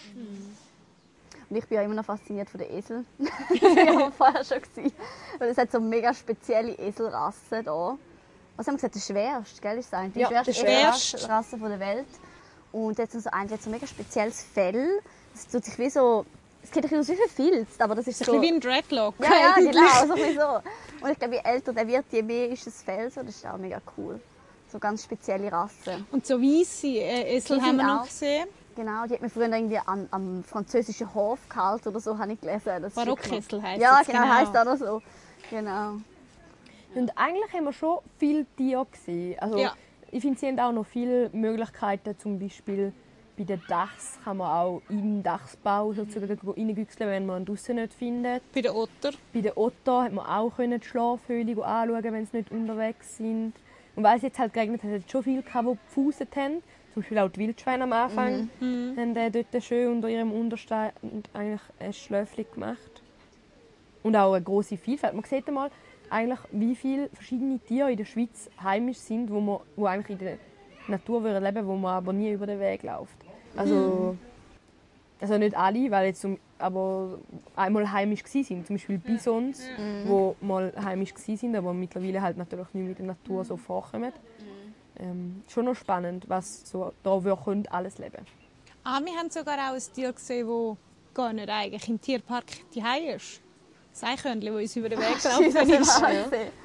Und 1.49 1.57
ich 1.57 1.65
bin 1.67 1.77
ja 1.77 1.83
immer 1.83 1.95
noch 1.95 2.05
fasziniert 2.05 2.49
von 2.49 2.59
den 2.59 2.71
Eseln. 2.71 3.05
das 3.19 3.61
war 3.61 4.11
vorher 4.11 4.43
schon. 4.45 4.61
Gewesen. 4.61 4.93
Weil 5.37 5.49
es 5.49 5.57
hat 5.57 5.71
so 5.71 5.79
mega 5.81 6.13
spezielle 6.13 6.77
Eselrassen 6.77 7.63
hier. 7.63 7.97
Was 8.55 8.67
haben 8.67 8.73
wir 8.73 8.89
gesagt? 8.89 8.95
Der 8.95 8.99
schwerste, 9.01 9.61
gell? 9.61 9.77
Ist 9.77 9.91
das 9.91 9.99
eine? 9.99 10.09
Die 10.11 10.19
Ja, 10.19 10.27
schwerste 10.27 10.51
der 10.53 10.59
schwerste. 10.59 11.17
Eselrasse 11.17 11.57
der 11.57 11.79
Welt. 11.79 12.07
Und 12.71 12.97
jetzt 12.99 13.21
so 13.21 13.29
ein, 13.31 13.47
die 13.47 13.53
hat 13.53 13.61
so 13.61 13.69
ein 13.69 13.73
mega 13.73 13.87
spezielles 13.87 14.43
Fell. 14.43 15.01
Das 15.33 15.47
tut 15.47 15.65
sich 15.65 15.77
wie 15.77 15.89
so... 15.89 16.25
Es 16.63 16.69
geht 16.71 16.85
ein 16.85 16.89
bisschen 16.89 16.99
aus 16.99 17.09
wie 17.09 17.15
verfilzt, 17.15 17.81
aber 17.81 17.95
das 17.95 18.07
ist 18.07 18.23
So 18.23 18.33
ein 18.33 18.39
bisschen 18.39 18.61
wie 18.61 18.67
ein 18.67 18.71
Dreadlock. 18.73 19.15
ja, 19.19 19.29
ja, 19.29 19.53
eigentlich. 19.55 19.75
genau, 20.01 20.13
ein 20.13 20.61
so. 20.61 21.05
Und 21.05 21.11
ich 21.11 21.19
glaube, 21.19 21.33
je 21.35 21.41
älter 21.43 21.73
der 21.73 21.87
wird, 21.87 22.05
je 22.11 22.21
mehr 22.21 22.49
ist 22.49 22.67
das 22.67 22.81
Fell 22.83 23.09
so. 23.11 23.23
Das 23.23 23.35
ist 23.35 23.45
auch 23.45 23.57
mega 23.57 23.81
cool. 23.97 24.21
So 24.71 24.79
ganz 24.79 25.03
spezielle 25.03 25.51
Rasse. 25.51 26.03
Und 26.11 26.25
so 26.25 26.41
weisse 26.41 26.87
äh, 26.87 27.35
Esel 27.35 27.57
Die 27.57 27.63
haben 27.63 27.75
wir 27.77 27.83
sind 27.83 27.87
noch 27.87 28.01
auch- 28.01 28.05
gesehen. 28.05 28.47
Genau, 28.73 29.05
die 29.05 29.13
hat 29.15 29.21
mir 29.21 29.29
früher 29.29 29.49
irgendwie 29.51 29.79
an, 29.85 30.07
am 30.11 30.43
französischen 30.45 31.13
Hof 31.13 31.39
gehalten 31.49 31.89
oder 31.89 31.99
so, 31.99 32.17
habe 32.17 32.31
ich 32.33 32.39
gelesen. 32.39 32.81
Das 32.81 32.95
wirklich- 32.95 33.31
heisst 33.33 33.51
Ja, 33.81 34.01
genau, 34.05 34.21
genau. 34.21 34.33
heisst 34.33 34.55
auch 34.57 34.63
noch 34.63 34.77
so. 34.77 35.01
Genau. 35.49 35.95
Und 36.95 37.11
eigentlich 37.17 37.53
haben 37.53 37.65
wir 37.65 37.73
schon 37.73 37.99
viele 38.17 38.45
Tiere 38.55 38.85
gesehen. 38.89 39.37
Also 39.39 39.57
Ja. 39.57 39.73
ich 40.09 40.21
finde, 40.21 40.39
sie 40.39 40.47
haben 40.47 40.59
auch 40.59 40.71
noch 40.71 40.85
viele 40.85 41.29
Möglichkeiten. 41.33 42.17
Zum 42.17 42.39
Beispiel 42.39 42.93
bei 43.37 43.43
den 43.43 43.61
Dachs 43.67 44.17
kann 44.23 44.37
man 44.37 44.47
auch 44.49 44.81
im 44.87 45.21
Dachsbau 45.21 45.91
sozusagen 45.91 46.39
reingüchseln, 46.49 47.09
wenn 47.09 47.25
man 47.25 47.41
ihn 47.41 47.45
draussen 47.45 47.75
nicht 47.75 47.93
findet. 47.93 48.41
Bei 48.53 48.61
den 48.61 48.71
Otter. 48.71 49.11
Bei 49.33 49.41
den 49.41 49.51
Otter 49.55 50.03
hat 50.03 50.13
man 50.13 50.25
auch 50.25 50.55
können 50.55 50.79
die 50.79 50.87
Schlafhöhle 50.87 51.61
anschauen, 51.65 52.03
wenn 52.03 52.25
sie 52.25 52.37
nicht 52.37 52.51
unterwegs 52.51 53.17
sind. 53.17 53.53
Und 53.95 54.03
weil 54.03 54.17
es 54.17 54.23
jetzt 54.23 54.39
halt 54.39 54.53
geregnet 54.53 54.83
hat, 54.83 54.91
hat 54.91 55.01
es 55.05 55.11
schon 55.11 55.23
viele 55.23 55.43
gehabt, 55.43 55.67
die 55.67 55.77
gefuset 55.85 56.35
haben. 56.35 56.63
Zum 56.93 57.03
Beispiel 57.03 57.19
auch 57.19 57.29
die 57.29 57.39
Wildschweine 57.39 57.83
am 57.83 57.93
Anfang 57.93 58.49
haben 58.59 59.15
äh, 59.15 59.31
dort 59.31 59.63
schön 59.63 59.93
unter 59.93 60.09
ihrem 60.09 60.31
Unterstand 60.31 60.93
eigentlich 61.33 61.61
ein 61.79 61.93
Schläfchen 61.93 62.45
gemacht. 62.53 63.01
Und 64.03 64.15
auch 64.15 64.33
eine 64.33 64.43
große 64.43 64.77
Vielfalt. 64.77 65.13
Man 65.13 65.23
sieht 65.23 65.47
einmal, 65.47 65.69
eigentlich, 66.09 66.39
wie 66.51 66.75
viele 66.75 67.09
verschiedene 67.09 67.59
Tiere 67.59 67.91
in 67.91 67.97
der 67.97 68.05
Schweiz 68.05 68.49
heimisch 68.61 68.97
sind, 68.97 69.31
wo, 69.31 69.39
man, 69.39 69.59
wo 69.75 69.85
eigentlich 69.85 70.19
in 70.19 70.25
der 70.25 70.37
Natur 70.87 71.23
würden 71.23 71.43
leben 71.43 71.65
wo 71.65 71.75
man 71.75 71.95
aber 71.95 72.13
nie 72.13 72.31
über 72.31 72.45
den 72.45 72.59
Weg 72.59 72.83
läuft. 72.83 73.15
Also, 73.55 74.17
also 75.19 75.37
nicht 75.37 75.55
alle, 75.55 75.91
weil 75.91 76.07
jetzt 76.07 76.21
zum, 76.21 76.37
aber 76.61 77.19
einmal 77.55 77.91
heimisch 77.91 78.23
gsi 78.23 78.43
sind. 78.43 78.67
Zum 78.67 78.75
Beispiel 78.75 78.97
Bisons, 78.97 79.61
wo 80.05 80.35
mal 80.41 80.73
heimisch 80.81 81.13
gsi 81.13 81.35
sind, 81.35 81.55
aber 81.55 81.73
mittlerweile 81.73 82.21
halt 82.21 82.37
natürlich 82.37 82.73
nicht 82.73 82.87
mit 82.87 82.99
der 82.99 83.07
Natur 83.07 83.43
so 83.43 83.57
vorkommen. 83.57 84.13
Ähm, 84.99 85.43
schon 85.47 85.65
noch 85.65 85.75
spannend, 85.75 86.25
was 86.27 86.69
so 86.69 86.93
da 87.01 87.23
wir 87.23 87.35
können 87.35 87.65
alles 87.67 87.97
leben. 87.97 88.25
Ah, 88.83 88.99
wir 89.03 89.13
haben 89.13 89.29
sogar 89.29 89.55
auch 89.55 89.73
ein 89.73 89.93
Tier 89.93 90.11
gesehen, 90.11 90.47
das 90.47 90.77
gar 91.13 91.33
nicht 91.33 91.49
eigentlich 91.49 91.87
im 91.89 91.99
Tierpark 91.99 92.45
daheim 92.75 93.15
ist. 93.15 93.41
Das 93.93 94.03
Eichhörnchen, 94.03 94.53
das 94.53 94.61
uns 94.61 94.75
über 94.75 94.89
den 94.89 94.99
Weg 94.99 95.21
gelaufen 95.21 95.53
Das 95.53 95.89
ist. 95.89 96.01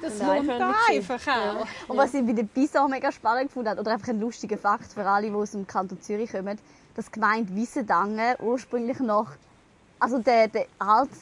Das 0.01 0.19
wohnt 0.25 0.49
da 0.49 0.73
einfach 0.89 1.27
auch. 1.27 1.67
Und 1.89 1.97
was 1.97 2.13
ich 2.13 2.25
bei 2.25 2.31
den 2.31 2.47
Bison 2.47 2.89
mega 2.89 3.11
spannend 3.11 3.47
gefunden 3.47 3.69
habe, 3.69 3.81
oder 3.81 3.91
einfach 3.91 4.07
ein 4.07 4.19
lustiger 4.19 4.57
Fakt 4.57 4.93
für 4.93 5.05
alle, 5.05 5.27
die 5.27 5.33
aus 5.33 5.51
dem 5.51 5.67
Kanton 5.67 5.99
Zürich 6.01 6.31
kommen, 6.31 6.57
dass 6.95 7.07
die 7.07 7.11
Gemeinde 7.11 7.53
Wiesendangen 7.53 8.35
ursprünglich 8.39 8.99
noch, 8.99 9.31
also 9.99 10.19
der, 10.19 10.47
der 10.47 10.65
alte 10.79 11.15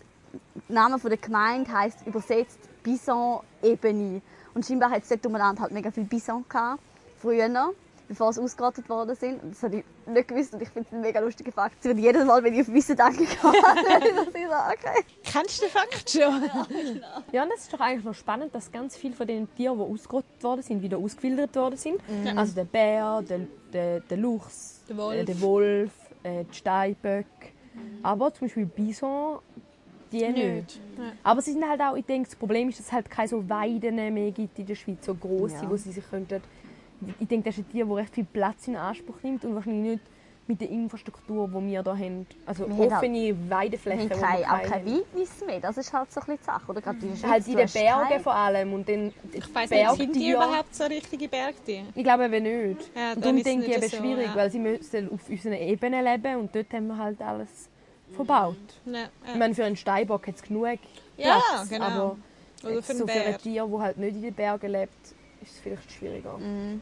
Name 0.68 1.00
von 1.00 1.10
der 1.10 1.18
Gemeinde 1.20 1.72
heisst 1.72 2.06
übersetzt 2.06 2.60
Bison-Ebene. 2.84 4.22
Und 4.54 4.66
scheinbar 4.66 4.90
hat 4.92 5.04
es 5.04 5.10
dort 5.10 5.26
umeinander 5.26 5.62
halt 5.64 5.72
mega 5.72 5.92
viel 5.92 6.06
Bison 6.06 6.46
gehabt, 6.48 6.82
früher 7.18 7.50
noch, 7.50 7.74
bevor 8.08 8.32
sie 8.32 8.42
ausgerottet 8.42 8.88
worden 8.90 9.16
sind. 9.16 9.42
Und 9.44 9.52
das 9.54 9.64
habe 9.64 9.78
ich 9.78 9.84
nicht 10.08 10.28
gewusst 10.28 10.54
und 10.54 10.62
ich 10.62 10.70
finde 10.70 10.88
es 10.90 10.94
ein 10.96 11.02
mega 11.02 11.20
lustiger 11.20 11.52
Fakt. 11.52 11.82
Sie 11.82 11.90
wird 11.90 12.00
jedes 12.00 12.26
Mal, 12.26 12.44
wenn 12.44 12.54
ich 12.54 12.62
auf 12.62 12.68
ich 12.74 12.86
so, 13.42 13.48
okay. 13.50 15.04
Kennst 15.24 15.62
du 15.62 15.66
den 15.66 15.72
Fakt 15.72 16.10
schon? 16.10 16.44
Ja, 17.32 17.44
und 17.44 17.52
es 17.56 17.64
ist 17.64 17.74
doch 17.74 17.80
eigentlich 17.80 18.06
noch 18.06 18.14
spannend, 18.14 18.54
dass 18.56 18.72
ganz 18.72 18.96
viele 18.96 19.16
von 19.16 19.28
den 19.28 19.54
Tieren, 19.56 19.78
die 19.78 19.84
ausgerottet 19.84 20.44
worden 20.44 20.62
sind, 20.62 20.82
wieder 20.82 20.98
ausgewildert 20.98 21.56
worden 21.56 21.78
sind. 21.78 22.00
Also 22.36 22.54
der 22.54 22.66
Bär, 22.66 23.22
der, 23.28 23.40
der, 23.74 24.00
der 24.02 24.18
Luchs, 24.18 24.82
Der 24.88 24.98
Wolf. 24.98 25.18
äh, 25.20 25.24
der 25.26 25.42
Wolf, 25.42 25.92
äh, 26.24 26.44
die 26.46 26.54
Steinböck. 26.54 27.26
Aber 28.04 28.34
zum 28.34 28.48
Beispiel 28.48 28.66
Bison, 28.66 29.40
die 30.12 30.28
nicht. 30.28 30.80
Ja. 30.98 31.12
Aber 31.24 31.42
sie 31.42 31.52
sind 31.54 31.68
halt 31.68 31.82
auch, 31.82 31.96
ich 31.96 32.06
denke, 32.06 32.30
das 32.30 32.36
Problem 32.36 32.70
ist, 32.70 32.80
dass 32.80 32.88
es 32.88 32.92
halt 32.92 33.10
keine 33.10 33.28
so 33.28 33.48
Weiden 33.50 33.96
mehr 33.96 34.32
gibt 34.32 34.60
in 34.60 34.66
der 34.66 34.76
Schweiz, 34.76 35.06
so 35.06 35.16
grosse, 35.16 35.64
Ja. 35.64 35.70
wo 35.70 35.76
sie 35.76 35.92
sich 35.92 36.08
könnten... 36.10 36.42
Ich 37.20 37.28
denke, 37.28 37.50
das 37.50 37.58
ist 37.58 37.68
ein 37.68 37.72
Tier, 37.72 37.86
das 37.86 37.96
recht 37.96 38.16
viel 38.16 38.24
Platz 38.26 38.68
in 38.68 38.76
Anspruch 38.76 39.22
nimmt 39.22 39.44
und 39.44 39.54
wahrscheinlich 39.54 40.00
nicht 40.00 40.04
mit 40.48 40.62
der 40.62 40.70
Infrastruktur, 40.70 41.48
die 41.48 41.54
wir 41.54 41.82
hier 41.82 41.84
haben. 41.86 42.28
Also 42.46 42.66
Wir 42.68 42.74
haben 42.74 42.80
halt- 42.82 42.92
offene 42.92 43.18
Wir 43.20 43.50
Weideflächen, 43.50 44.10
haben 44.10 44.10
die 44.10 44.22
kein, 44.22 44.40
wir 44.40 44.54
auch 44.54 44.62
keine. 44.62 44.86
Wildnis 44.86 45.30
mehr. 45.46 45.60
Das 45.60 45.78
ist 45.78 45.92
halt 45.92 46.12
so 46.12 46.20
ein 46.22 46.26
bisschen 46.26 46.38
die 46.40 46.44
Sache. 46.46 46.72
Oder? 46.72 46.82
Gerade 46.82 46.98
in 47.02 47.10
der 47.10 47.16
Schweiz, 47.18 47.32
Halt 47.32 47.48
in 47.48 47.56
den 47.58 47.70
Bergen 47.72 48.08
kein- 48.10 48.22
vor 48.22 48.36
allem. 48.36 48.74
Und 48.74 48.88
dann 48.90 49.14
Ich 49.34 49.56
weiss 49.56 49.70
nicht, 49.72 49.92
sind 49.96 50.16
die 50.16 50.32
überhaupt 50.32 50.76
so 50.76 50.84
richtige 50.84 51.28
Bergtiere? 51.28 51.86
Ich 51.96 52.04
glaube 52.04 52.26
eben 52.26 52.44
nicht. 52.44 52.90
Ja, 52.96 53.10
und 53.14 53.16
dann 53.16 53.22
darum 53.22 53.44
denke 53.44 53.66
ich 53.66 53.76
eben 53.78 53.90
so, 53.90 53.98
schwierig, 53.98 54.28
ja. 54.28 54.36
weil 54.36 54.52
sie 54.52 54.60
müssen 54.60 55.12
auf 55.12 55.28
unseren 55.30 55.54
Ebenen 55.54 56.04
leben 56.04 56.36
und 56.38 56.56
dort 56.56 56.72
haben 56.74 56.88
wir 56.88 56.98
halt 56.98 57.22
alles 57.22 57.70
verbaut. 58.16 58.56
Ja, 58.86 59.10
Ich 59.24 59.32
ja. 59.32 59.36
meine, 59.38 59.56
für 59.56 59.66
einen 59.66 59.76
Steinbock 59.76 60.28
hat 60.28 60.36
es 60.36 60.44
genug 60.44 60.64
Platz, 60.64 60.80
Ja, 61.18 61.64
genau. 61.70 61.86
aber 61.86 62.18
Oder 62.64 62.84
für 62.84 62.94
so 62.96 63.08
für 63.08 63.14
ein 63.20 63.38
Tier, 63.40 63.68
das 63.72 63.82
halt 63.82 63.98
nicht 63.98 64.16
in 64.16 64.22
den 64.22 64.34
Bergen 64.34 64.72
lebt, 64.72 64.94
ist 65.42 65.52
es 65.54 65.60
vielleicht 65.60 65.92
schwieriger. 65.92 66.38
Mhm. 66.38 66.82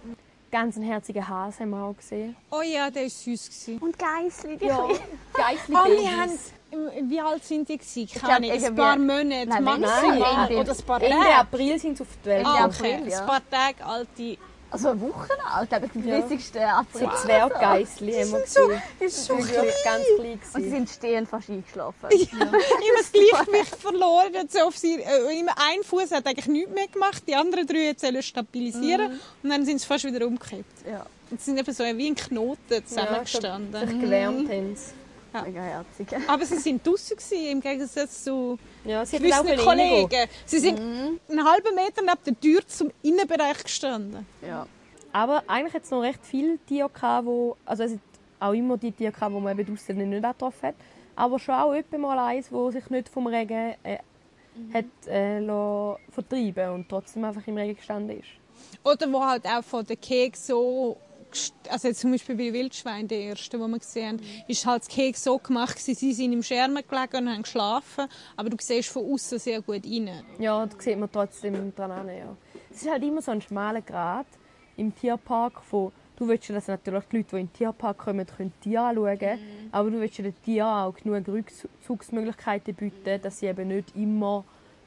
Ganz 0.53 0.77
ein 0.77 0.83
herziger 0.83 1.27
Hase 1.27 1.62
haben 1.62 1.72
wir 1.72 1.83
auch 1.83 1.98
gesehen. 1.98 2.36
Oh 2.51 2.62
ja, 2.62 2.91
der 2.91 3.01
war 3.03 3.10
süß. 3.10 3.45
gewesen. 3.50 3.77
Und 3.79 3.98
Geissli, 3.98 4.55
die 4.57 4.65
Ja. 4.65 4.88
Geissli 5.33 5.75
Oh, 5.75 5.86
wir 5.86 6.12
haben, 6.15 7.10
wie 7.10 7.19
alt 7.19 7.43
sind 7.43 7.67
die? 7.67 7.77
gewesen? 7.79 8.05
glaub, 8.05 8.22
Keine 8.22 8.36
Ahnung, 8.36 8.51
ein 8.51 8.62
irgendwie- 8.62 8.81
paar 8.83 8.98
Monate 9.00 9.48
Nein, 9.50 9.63
maximal. 9.63 10.19
nein, 10.48 10.55
Oder 10.57 10.72
ein 10.72 10.86
paar 10.86 11.01
Ende 11.01 11.17
Tage. 11.17 11.36
April 11.38 11.79
sind 11.79 11.98
sie 11.98 12.03
auf 12.03 12.10
die 12.24 12.29
Welt 12.29 12.45
Ende 12.45 12.50
Ah, 12.51 12.65
okay. 12.67 12.93
April, 12.93 13.10
ja. 13.12 13.19
Ein 13.22 13.25
paar 13.25 13.50
Tage 13.50 13.83
alte. 13.86 14.38
Also 14.74 14.89
eine 14.89 15.01
Woche 15.01 15.30
alt, 15.53 15.70
glaube 15.70 15.86
ich, 15.86 15.96
am 15.96 16.08
Ja. 16.08 16.20
30. 16.22 16.60
April. 16.62 17.01
So 17.12 17.22
Zwerggeissli 17.22 18.12
haben 18.13 18.32
wir 18.32 18.48
so- 18.48 18.68
gesehen. 18.68 18.82
Die 19.00 19.03
Die 19.06 19.10
sind 19.10 19.12
sind 19.12 19.25
so 19.27 19.38
wirklich 19.53 19.84
ganz 19.84 20.03
klein. 20.15 20.32
Und 20.34 20.42
sie 20.44 20.50
gewesen. 20.60 20.72
sind 20.72 20.89
stehend 20.89 21.30
fast 21.30 21.50
eingeschlafen. 21.50 22.08
Ich 22.12 22.32
habe 22.34 22.58
das 22.98 23.12
Gleichgewicht 23.12 23.75
verloren. 23.80 24.34
Jetzt 24.34 24.60
auf 24.62 24.75
sie, 24.77 24.96
äh, 25.00 25.39
immer 25.39 25.53
ein 25.58 25.84
Fuß 25.84 26.12
hat 26.12 26.25
eigentlich 26.25 26.48
nichts 26.48 26.74
mehr 26.74 26.88
gemacht, 26.88 27.22
die 27.27 27.36
anderen 27.36 27.68
drei 27.68 27.86
jetzt 27.86 28.01
sollen 28.01 28.24
stabilisieren 28.24 29.20
und 29.44 29.50
dann 29.50 29.63
sind 29.63 29.80
sie 29.80 29.86
fast 29.88 30.06
wieder 30.06 30.25
umgekippt. 30.25 30.88
Ja, 30.89 31.06
Und 31.30 31.39
sie 31.39 31.46
sind 31.51 31.60
eben 31.60 31.72
so 31.74 31.84
wie 31.84 32.08
ein 32.08 32.15
Knoten 32.15 32.86
zusammengestanden. 32.86 33.88
Sich 33.88 34.00
gewärmt 34.01 34.50
haben 34.50 34.75
sie. 34.75 34.92
Mega 35.41 35.61
herzig. 35.61 36.07
Aber 36.27 36.45
sie 36.45 36.57
sind 36.57 36.85
draußen 36.85 37.17
gewesen, 37.17 37.51
im 37.51 37.61
Gegensatz 37.61 38.23
zu 38.23 38.57
Ja, 38.85 39.05
sie 39.05 39.17
gewissen 39.17 39.47
reingehen. 39.47 39.65
Kollegen. 39.65 40.29
Sie 40.45 40.59
sind 40.59 40.79
einen 40.79 41.43
halben 41.43 41.75
Meter 41.75 42.01
neben 42.01 42.23
der 42.25 42.39
Tür 42.39 42.67
zum 42.67 42.91
Innenbereich 43.01 43.63
gestanden. 43.63 44.25
Ja. 44.41 44.67
Aber 45.11 45.43
eigentlich 45.47 45.73
hat 45.73 45.83
es 45.83 45.91
noch 45.91 46.01
recht 46.01 46.19
viele 46.23 46.57
Tiere 46.59 46.89
gehabt, 46.89 47.25
wo, 47.25 47.55
also 47.65 47.83
es 47.83 47.97
auch 48.39 48.53
immer 48.53 48.77
die 48.77 48.91
Tiere 48.91 49.11
gehabt, 49.11 49.33
die 49.33 49.39
man 49.39 49.57
eben 49.57 49.75
draussen 49.75 50.09
nicht 50.09 50.23
getroffen 50.23 50.67
hat. 50.69 50.75
Aber 51.15 51.39
schon 51.39 51.55
auch 51.55 51.73
etwa 51.73 51.97
mal 51.97 52.19
eins, 52.19 52.51
wo 52.51 52.71
sich 52.71 52.89
nicht 52.89 53.09
vom 53.09 53.27
Regen 53.27 53.75
äh, 53.83 53.99
hat 54.73 54.85
äh, 55.07 55.39
lassen 55.39 56.01
vertreiben 56.11 56.69
und 56.71 56.89
trotzdem 56.89 57.23
einfach 57.23 57.45
im 57.47 57.57
Regen 57.57 57.75
gestanden 57.75 58.19
ist. 58.19 58.29
Oder 58.83 59.11
wo 59.11 59.23
halt 59.23 59.45
auch 59.45 59.63
von 59.63 59.85
der 59.85 59.95
Keks 59.95 60.47
so 60.47 60.97
also 61.69 61.87
jetzt 61.87 62.01
zum 62.01 62.11
Beispiel 62.11 62.35
bei 62.35 62.53
Wildschwein, 62.53 63.07
der 63.07 63.19
erste, 63.19 63.59
wo 63.59 63.67
wir 63.67 63.79
gesehen 63.79 64.19
haben, 64.19 64.43
ist 64.47 64.65
halt 64.65 64.81
das 64.81 64.87
Keks 64.87 65.23
so 65.23 65.37
gemacht, 65.37 65.75
gewesen, 65.75 65.95
sie 65.95 66.13
sind 66.13 66.33
im 66.33 66.43
Schermen 66.43 66.83
gelegen 66.87 67.17
und 67.17 67.33
haben 67.33 67.43
geschlafen, 67.43 68.07
aber 68.35 68.49
du 68.49 68.57
siehst 68.59 68.89
von 68.89 69.11
außen 69.11 69.39
sehr 69.39 69.61
gut 69.61 69.85
rein. 69.85 70.09
Ja, 70.39 70.65
das 70.65 70.83
sieht 70.83 70.97
man 70.97 71.11
trotzdem 71.11 71.73
dran 71.75 71.91
an. 71.91 72.07
Ja. 72.07 72.35
Es 72.71 72.81
ist 72.81 72.89
halt 72.89 73.03
immer 73.03 73.21
so 73.21 73.31
ein 73.31 73.41
schmaler 73.41 73.81
Grat 73.81 74.27
im 74.77 74.95
Tierpark 74.95 75.61
von 75.63 75.91
Du 76.15 76.27
willst 76.27 76.47
ja, 76.47 76.55
dass 76.55 76.67
natürlich 76.67 77.05
die 77.05 77.17
Leute, 77.17 77.29
die 77.31 77.41
in 77.41 77.47
den 77.47 77.53
Tierpark 77.53 77.97
kommen, 77.97 78.25
können 78.25 78.53
Tiere 78.61 78.83
anschauen 78.83 79.17
können. 79.17 79.69
Aber 79.71 79.89
du 79.89 79.99
willst 79.99 80.19
den 80.19 80.41
Tieren 80.43 80.67
auch 80.67 80.93
genug 80.93 81.27
Rückzugsmöglichkeiten 81.27 82.75
bieten, 82.75 83.21
dass 83.21 83.39
sie 83.39 83.47
eben 83.47 83.67
nicht 83.67 83.95
immer 83.95 84.45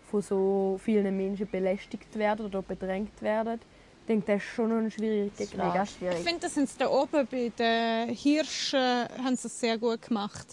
von 0.08 0.22
so 0.22 0.78
vielen 0.82 1.16
Menschen 1.16 1.48
belästigt 1.50 2.16
werden 2.16 2.46
oder 2.46 2.62
bedrängt 2.62 3.20
werden. 3.22 3.60
Ich 4.06 4.14
denke, 4.14 4.34
das 4.34 4.36
ist 4.36 4.54
schon 4.54 4.70
ein 4.70 4.88
schwieriger 4.88 5.32
ist 5.36 5.52
mega 5.54 5.72
Grad. 5.72 5.88
Ich 5.88 5.96
schwierig. 5.96 6.18
finde, 6.18 6.40
das 6.42 6.54
sind 6.54 6.68
sie 6.68 6.78
da 6.78 6.88
oben 6.88 7.26
bei 7.28 7.50
den 7.58 8.10
Hirschen 8.14 8.78
haben 8.78 9.36
sie 9.36 9.48
es 9.48 9.58
sehr 9.58 9.78
gut 9.78 10.00
gemacht. 10.02 10.46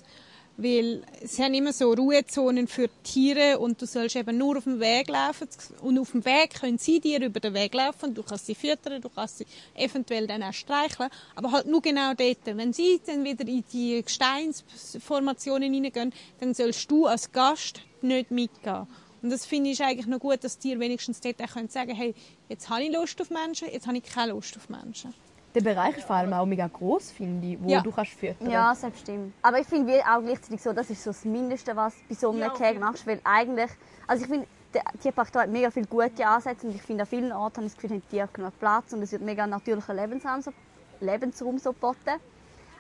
Weil 0.57 1.03
sie 1.23 1.43
haben 1.43 1.53
immer 1.53 1.71
so 1.71 1.93
Ruhezonen 1.93 2.67
für 2.67 2.89
Tiere 3.03 3.59
und 3.59 3.79
du 3.79 3.85
sollst 3.85 4.15
eben 4.15 4.39
nur 4.39 4.57
auf 4.57 4.63
dem 4.63 4.79
Weg 4.79 5.07
laufen. 5.07 5.47
Und 5.81 5.99
auf 5.99 6.11
dem 6.11 6.25
Weg 6.25 6.59
können 6.61 6.79
sie 6.79 6.99
dir 6.99 7.21
über 7.23 7.39
den 7.39 7.53
Weg 7.53 7.75
laufen. 7.75 8.15
Du 8.15 8.23
kannst 8.23 8.47
sie 8.47 8.55
füttern, 8.55 9.01
du 9.01 9.09
kannst 9.09 9.37
sie 9.37 9.45
eventuell 9.75 10.25
dann 10.25 10.41
auch 10.41 10.53
streicheln. 10.53 11.09
Aber 11.35 11.51
halt 11.51 11.67
nur 11.67 11.81
genau 11.81 12.13
dort. 12.15 12.39
Wenn 12.45 12.73
sie 12.73 12.99
dann 13.05 13.23
wieder 13.23 13.47
in 13.47 13.63
die 13.71 14.01
Gesteinsformationen 14.03 15.71
hineingehen, 15.71 16.11
dann 16.39 16.55
sollst 16.55 16.89
du 16.89 17.05
als 17.05 17.31
Gast 17.31 17.81
nicht 18.01 18.31
mitgehen. 18.31 18.87
Und 19.23 19.31
das 19.31 19.45
finde 19.45 19.69
ich 19.69 19.81
eigentlich 19.81 20.05
noch 20.05 20.19
gut, 20.19 20.43
dass 20.43 20.59
die 20.59 20.67
Tiere 20.69 20.81
wenigstens 20.81 21.21
dort 21.21 21.41
auch 21.41 21.53
können 21.53 21.69
sagen 21.69 21.95
hey, 21.95 22.13
jetzt 22.49 22.69
habe 22.69 22.83
ich 22.83 22.93
Lust 22.93 23.19
auf 23.21 23.29
Menschen, 23.29 23.69
jetzt 23.71 23.87
habe 23.87 23.97
ich 23.97 24.03
keine 24.03 24.33
Lust 24.33 24.57
auf 24.57 24.67
Menschen. 24.67 25.13
Der 25.55 25.61
Bereich 25.61 25.97
ist 25.97 26.05
vor 26.05 26.17
allem 26.17 26.33
auch 26.33 26.45
mega 26.45 26.67
groß, 26.67 27.11
finde 27.11 27.47
ich, 27.47 27.57
wo 27.63 27.69
Ja. 27.69 27.81
du 27.81 27.91
kannst 27.91 28.11
füttern 28.11 28.49
Ja, 28.49 28.75
selbst 28.75 29.01
stimmt. 29.01 29.33
Aber 29.41 29.59
ich 29.59 29.67
finde 29.67 30.01
auch 30.05 30.21
gleichzeitig 30.21 30.61
so, 30.61 30.73
das 30.73 30.89
ist 30.89 31.03
so 31.03 31.11
das 31.11 31.23
Mindeste, 31.23 31.73
was 31.75 31.93
du 31.95 32.01
bei 32.09 32.15
so 32.15 32.29
einem 32.31 32.41
Ja, 32.41 32.53
jeden 32.67 32.81
machst. 32.81 33.07
Weil 33.07 33.21
eigentlich, 33.23 33.71
also 34.07 34.23
ich 34.23 34.29
finde, 34.29 34.47
der 34.73 34.83
Tierpark 35.01 35.31
da 35.31 35.41
hat 35.43 35.49
mega 35.49 35.71
viele 35.71 35.85
gute 35.85 36.27
Ansätze 36.27 36.67
und 36.67 36.75
ich 36.75 36.81
finde, 36.81 37.03
an 37.03 37.07
vielen 37.07 37.31
Orten 37.31 37.57
habe 37.57 37.67
ich 37.67 37.73
das 37.73 37.81
Gefühl, 37.81 37.91
haben 37.91 38.01
die 38.01 38.15
Tiere 38.15 38.29
genug 38.33 38.59
Platz 38.59 38.91
und 38.91 39.03
es 39.03 39.11
wird 39.13 39.21
mega 39.21 39.47
natürlicher 39.47 39.93
Lebensraum 39.93 40.41
so, 40.41 40.51
Lebensraum 40.99 41.59
so 41.59 41.71
geboten. 41.71 42.19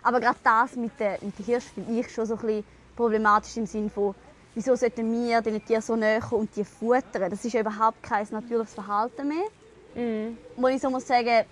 Aber 0.01 0.19
gerade 0.19 0.39
das 0.43 0.75
mit 0.75 0.99
den, 0.99 1.15
mit 1.21 1.39
den 1.39 1.45
Hirschen 1.45 1.69
finde 1.75 1.99
ich 2.01 2.09
schon 2.11 2.25
so 2.25 2.33
ein 2.33 2.41
bisschen 2.41 2.65
problematisch 2.97 3.55
im 3.55 3.65
Sinne 3.67 3.89
von, 3.89 4.13
wieso 4.55 4.75
sollten 4.75 5.11
wir 5.27 5.41
diesen 5.41 5.65
Tieren 5.65 5.81
so 5.81 5.95
näher 5.95 6.21
und 6.31 6.55
die 6.55 6.63
futtern? 6.63 7.29
Das 7.29 7.43
ist 7.45 7.53
ja 7.53 7.61
überhaupt 7.61 8.01
kein 8.03 8.27
natürliches 8.31 8.73
Verhalten 8.73 9.27
mehr. 9.27 9.45
Mhm. 9.95 10.37
Wo 10.55 10.67
ich 10.67 10.81
so 10.81 10.89
muss 10.89 11.05
sagen, 11.07 11.45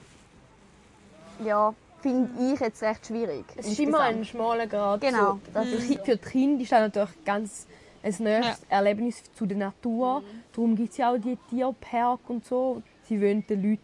ja, 1.46 1.74
finde 2.02 2.54
ich 2.54 2.60
jetzt 2.60 2.82
recht 2.82 3.06
schwierig. 3.06 3.46
Es 3.56 3.68
ist 3.68 3.80
immer 3.80 4.00
ein 4.02 4.24
schmaler 4.26 4.68
Grad. 4.68 5.02
Genau, 5.02 5.34
So. 5.34 5.40
das 5.54 5.68
Für 5.68 5.76
ist- 5.76 5.90
die- 5.90 5.98
Für 5.98 6.18
die 6.18 6.30
Kinder 6.30 6.62
ist 6.64 6.72
das 6.72 6.80
natürlich 6.82 7.26
ganz 7.26 7.68
ein 8.04 8.16
neues 8.20 8.46
Ja. 8.46 8.56
Erlebnis 8.70 9.24
zu 9.36 9.46
der 9.46 9.58
Natur. 9.58 10.24
Darum 10.54 10.76
gibt 10.76 10.92
es 10.92 10.98
ja 10.98 11.12
auch 11.14 11.18
die 11.18 11.38
Tierpark 11.50 12.20
und 12.30 12.46
so. 12.46 12.82
Sie 13.08 13.22
wollen 13.22 13.46
den 13.48 13.62
Leuten 13.62 13.82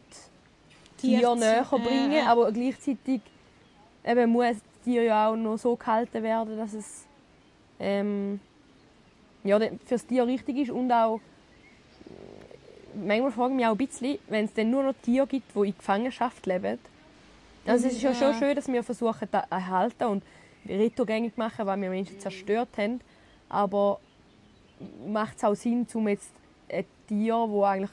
Tiere 0.98 1.22
Tier- 1.22 1.36
näher 1.36 1.64
bringen, 1.70 2.12
ja. 2.12 2.26
aber 2.32 2.52
gleichzeitig 2.52 3.22
eben 4.04 4.30
muss 4.32 4.46
das 4.48 4.58
Tier 4.84 5.04
ja 5.04 5.30
auch 5.30 5.36
noch 5.36 5.58
so 5.58 5.76
gehalten 5.76 6.24
werden, 6.24 6.58
dass 6.58 6.74
es 6.74 7.06
ähm, 7.80 8.40
ja, 9.48 9.60
für 9.60 9.78
das 9.90 10.06
Tier 10.06 10.26
richtig 10.28 10.58
ist 10.58 10.72
und 10.72 10.92
auch 10.92 11.20
manchmal 12.96 13.32
frage 13.32 13.52
ich 13.52 13.56
mich 13.58 13.66
auch 13.66 13.72
ein 13.72 13.78
bisschen, 13.78 14.20
wenn 14.28 14.46
es 14.46 14.54
dann 14.54 14.70
nur 14.70 14.84
noch 14.84 14.94
Tiere 15.02 15.28
gibt, 15.28 15.56
die 15.56 15.68
in 15.68 15.78
Gefangenschaft 15.78 16.46
leben. 16.46 16.80
Also 17.66 17.88
es 17.88 17.94
ist 17.94 18.02
ja 18.02 18.14
schon 18.14 18.34
schön, 18.34 18.56
dass 18.56 18.68
wir 18.68 18.84
versuchen, 18.84 19.28
das 19.30 19.44
zu 19.44 19.52
erhalten 19.52 20.04
und 20.06 20.24
retourgängig 20.68 21.36
machen, 21.38 21.66
was 21.66 21.80
wir 21.80 21.90
Menschen 21.90 22.20
zerstört 22.20 22.70
haben. 22.78 23.02
Aber 23.50 24.00
macht 25.06 25.38
es 25.38 25.44
auch 25.44 25.56
Sinn, 25.56 25.86
um 25.94 26.08
jetzt 26.08 26.32
ein 26.70 26.86
Tier, 27.08 27.48
das 27.50 27.64
eigentlich 27.64 27.92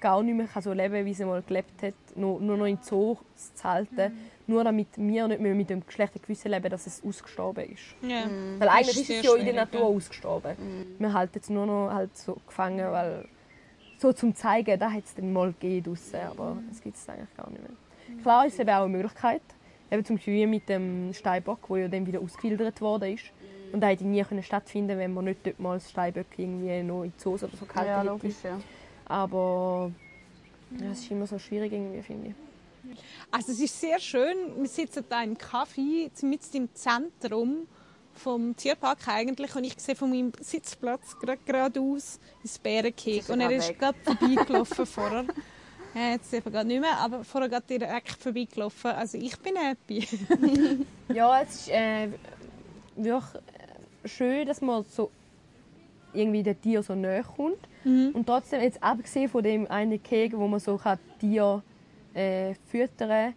gar 0.00 0.22
nicht 0.22 0.34
mehr 0.34 0.48
so 0.60 0.72
leben 0.72 0.94
kann, 0.94 1.06
wie 1.06 1.10
es 1.12 1.18
mal 1.20 1.42
gelebt 1.42 1.82
hat, 1.82 1.94
nur, 2.16 2.40
nur 2.40 2.56
noch 2.56 2.66
in 2.66 2.78
Zoo 2.82 3.16
zu 3.54 3.64
halten, 3.64 4.12
nur 4.46 4.64
damit 4.64 4.88
wir 4.96 5.28
nicht 5.28 5.40
mehr 5.40 5.54
mit 5.54 5.70
dem 5.70 5.82
schlechten 5.88 6.20
Gewissen 6.20 6.50
leben, 6.50 6.68
dass 6.70 6.86
es 6.86 7.02
ausgestorben 7.04 7.72
ist. 7.72 7.94
Ja. 8.02 8.24
Weil 8.58 8.68
eigentlich 8.68 9.00
ist 9.00 9.06
sehr 9.06 9.20
es 9.20 9.24
ja 9.26 9.34
in 9.36 9.44
der 9.44 9.54
Natur 9.54 9.80
ja. 9.80 9.86
ausgestorben. 9.86 10.56
Wir 10.98 11.12
halten 11.12 11.38
es 11.40 11.50
nur 11.50 11.66
noch 11.66 11.92
halt 11.92 12.16
so 12.16 12.36
gefangen, 12.46 12.90
weil 12.90 13.26
so 13.98 14.12
zum 14.12 14.34
zeigen, 14.34 14.78
da 14.78 14.90
hat 14.90 15.04
es 15.04 15.14
dann 15.14 15.32
mal 15.32 15.52
gegeben 15.52 15.84
draussen, 15.84 16.20
aber 16.28 16.56
es 16.70 16.82
gibt 16.82 16.96
es 16.96 17.08
eigentlich 17.08 17.34
gar 17.36 17.48
nicht 17.50 17.62
mehr. 17.62 18.20
Klar 18.22 18.46
ist 18.46 18.54
es 18.54 18.58
eben 18.58 18.70
auch 18.70 18.84
eine 18.84 18.88
Möglichkeit, 18.88 19.42
eben 19.90 20.04
zum 20.04 20.16
Beispiel 20.16 20.46
mit 20.46 20.68
dem 20.68 21.12
Steinbock, 21.12 21.60
wo 21.68 21.76
ja 21.76 21.88
dann 21.88 22.06
wieder 22.06 22.20
ausgefiltert 22.20 22.80
worden 22.80 23.14
ist. 23.14 23.24
Und 23.72 23.80
das 23.80 23.90
hätte 23.90 24.04
nie 24.04 24.22
können 24.22 24.42
stattfinden 24.42 24.98
wenn 24.98 25.14
man 25.14 25.24
nicht 25.24 25.46
dort 25.46 25.58
mal 25.58 25.74
das 25.74 25.88
Steinbock 25.88 26.26
irgendwie 26.36 26.82
noch 26.82 27.04
in 27.04 27.12
Zoos 27.16 27.42
oder 27.42 27.56
so 27.56 27.64
gehalten 27.64 27.90
Ja, 27.90 27.98
hätte. 28.00 28.08
logisch, 28.08 28.34
ja. 28.44 28.60
Aber 29.06 29.90
ja, 30.78 30.90
es 30.90 31.00
ist 31.00 31.10
immer 31.10 31.26
so 31.26 31.38
schwierig 31.38 31.72
irgendwie, 31.72 32.02
finde 32.02 32.28
ich. 32.28 32.34
Also 33.30 33.52
es 33.52 33.60
ist 33.60 33.80
sehr 33.80 33.98
schön. 33.98 34.36
Wir 34.56 34.68
sitzen 34.68 35.04
da 35.08 35.22
im 35.22 35.36
Café, 35.36 36.10
mitten 36.24 36.56
im 36.56 36.74
Zentrum 36.74 37.66
vom 38.14 38.54
Tierpark 38.56 39.08
eigentlich 39.08 39.54
und 39.54 39.64
ich 39.64 39.78
sehe 39.78 39.96
von 39.96 40.10
meinem 40.10 40.32
Sitzplatz 40.40 41.18
gerade 41.18 41.38
geradeaus 41.44 42.20
ins 42.42 42.58
Bärenkeg 42.58 43.28
und 43.28 43.40
er 43.40 43.50
ist 43.50 43.70
weg. 43.70 43.78
gerade 43.78 43.98
vorbeigelaufen 44.04 44.86
vorher. 44.86 45.24
Ja, 45.94 46.10
jetzt 46.10 46.32
eben 46.32 46.50
gerade 46.50 46.68
nicht 46.68 46.80
mehr, 46.80 46.96
aber 46.98 47.24
vorher 47.24 47.48
gerade 47.48 47.66
direkt 47.66 48.10
vorbeigelaufen. 48.12 48.90
Also 48.92 49.18
ich 49.18 49.38
bin 49.38 49.56
happy. 49.56 50.06
Ja, 51.14 51.42
es 51.42 51.54
ist 51.54 51.68
äh, 51.70 52.08
wirklich 52.96 53.42
äh, 53.42 54.08
schön, 54.08 54.46
dass 54.46 54.60
man 54.60 54.84
so 54.88 55.10
irgendwie 56.14 56.42
den 56.42 56.60
Tier 56.60 56.82
so 56.82 56.94
näher 56.94 57.24
kommt. 57.24 57.58
Und 57.84 58.26
trotzdem, 58.26 58.60
jetzt 58.60 58.82
abgesehen 58.82 59.28
von 59.28 59.42
dem 59.42 59.66
einen 59.68 60.00
Keg, 60.02 60.36
wo 60.36 60.46
man 60.46 60.60
so 60.60 60.76
kann 60.76 60.98
Tier 61.18 61.62
äh, 62.14 62.54
füttern 62.70 63.34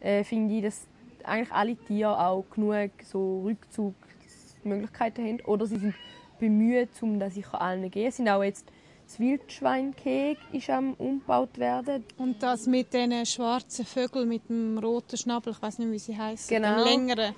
äh, 0.00 0.24
finde 0.24 0.54
ich, 0.56 0.62
dass 0.62 0.86
eigentlich 1.24 1.52
alle 1.52 1.76
Tiere 1.76 2.18
auch 2.18 2.44
genug 2.50 2.90
so 3.04 3.42
Rückzugsmöglichkeiten 3.42 5.24
haben. 5.26 5.40
Oder 5.42 5.66
sie 5.66 5.78
sind 5.78 5.94
bemüht, 6.38 6.90
um 7.00 7.18
das 7.18 7.34
sicher 7.34 7.60
allen 7.60 7.82
zu 7.84 7.90
geben. 7.90 8.08
Es 8.08 8.16
sind 8.16 8.28
auch 8.28 8.42
jetzt 8.42 8.66
das 9.06 9.18
Wildschweinkeg 9.20 10.36
ist 10.52 10.68
am 10.68 10.92
umgebaut 10.94 11.56
werden. 11.58 12.04
Und 12.18 12.42
das 12.42 12.66
mit 12.66 12.92
den 12.92 13.24
schwarzen 13.24 13.86
Vögeln 13.86 14.28
mit 14.28 14.48
dem 14.50 14.76
roten 14.78 15.16
Schnabel, 15.16 15.54
ich 15.54 15.62
weiß 15.62 15.78
nicht, 15.78 15.90
wie 15.90 15.98
sie 15.98 16.16
heißen, 16.16 16.54
Genau. 16.54 16.84
dem 16.84 16.84
längeren. 16.84 17.34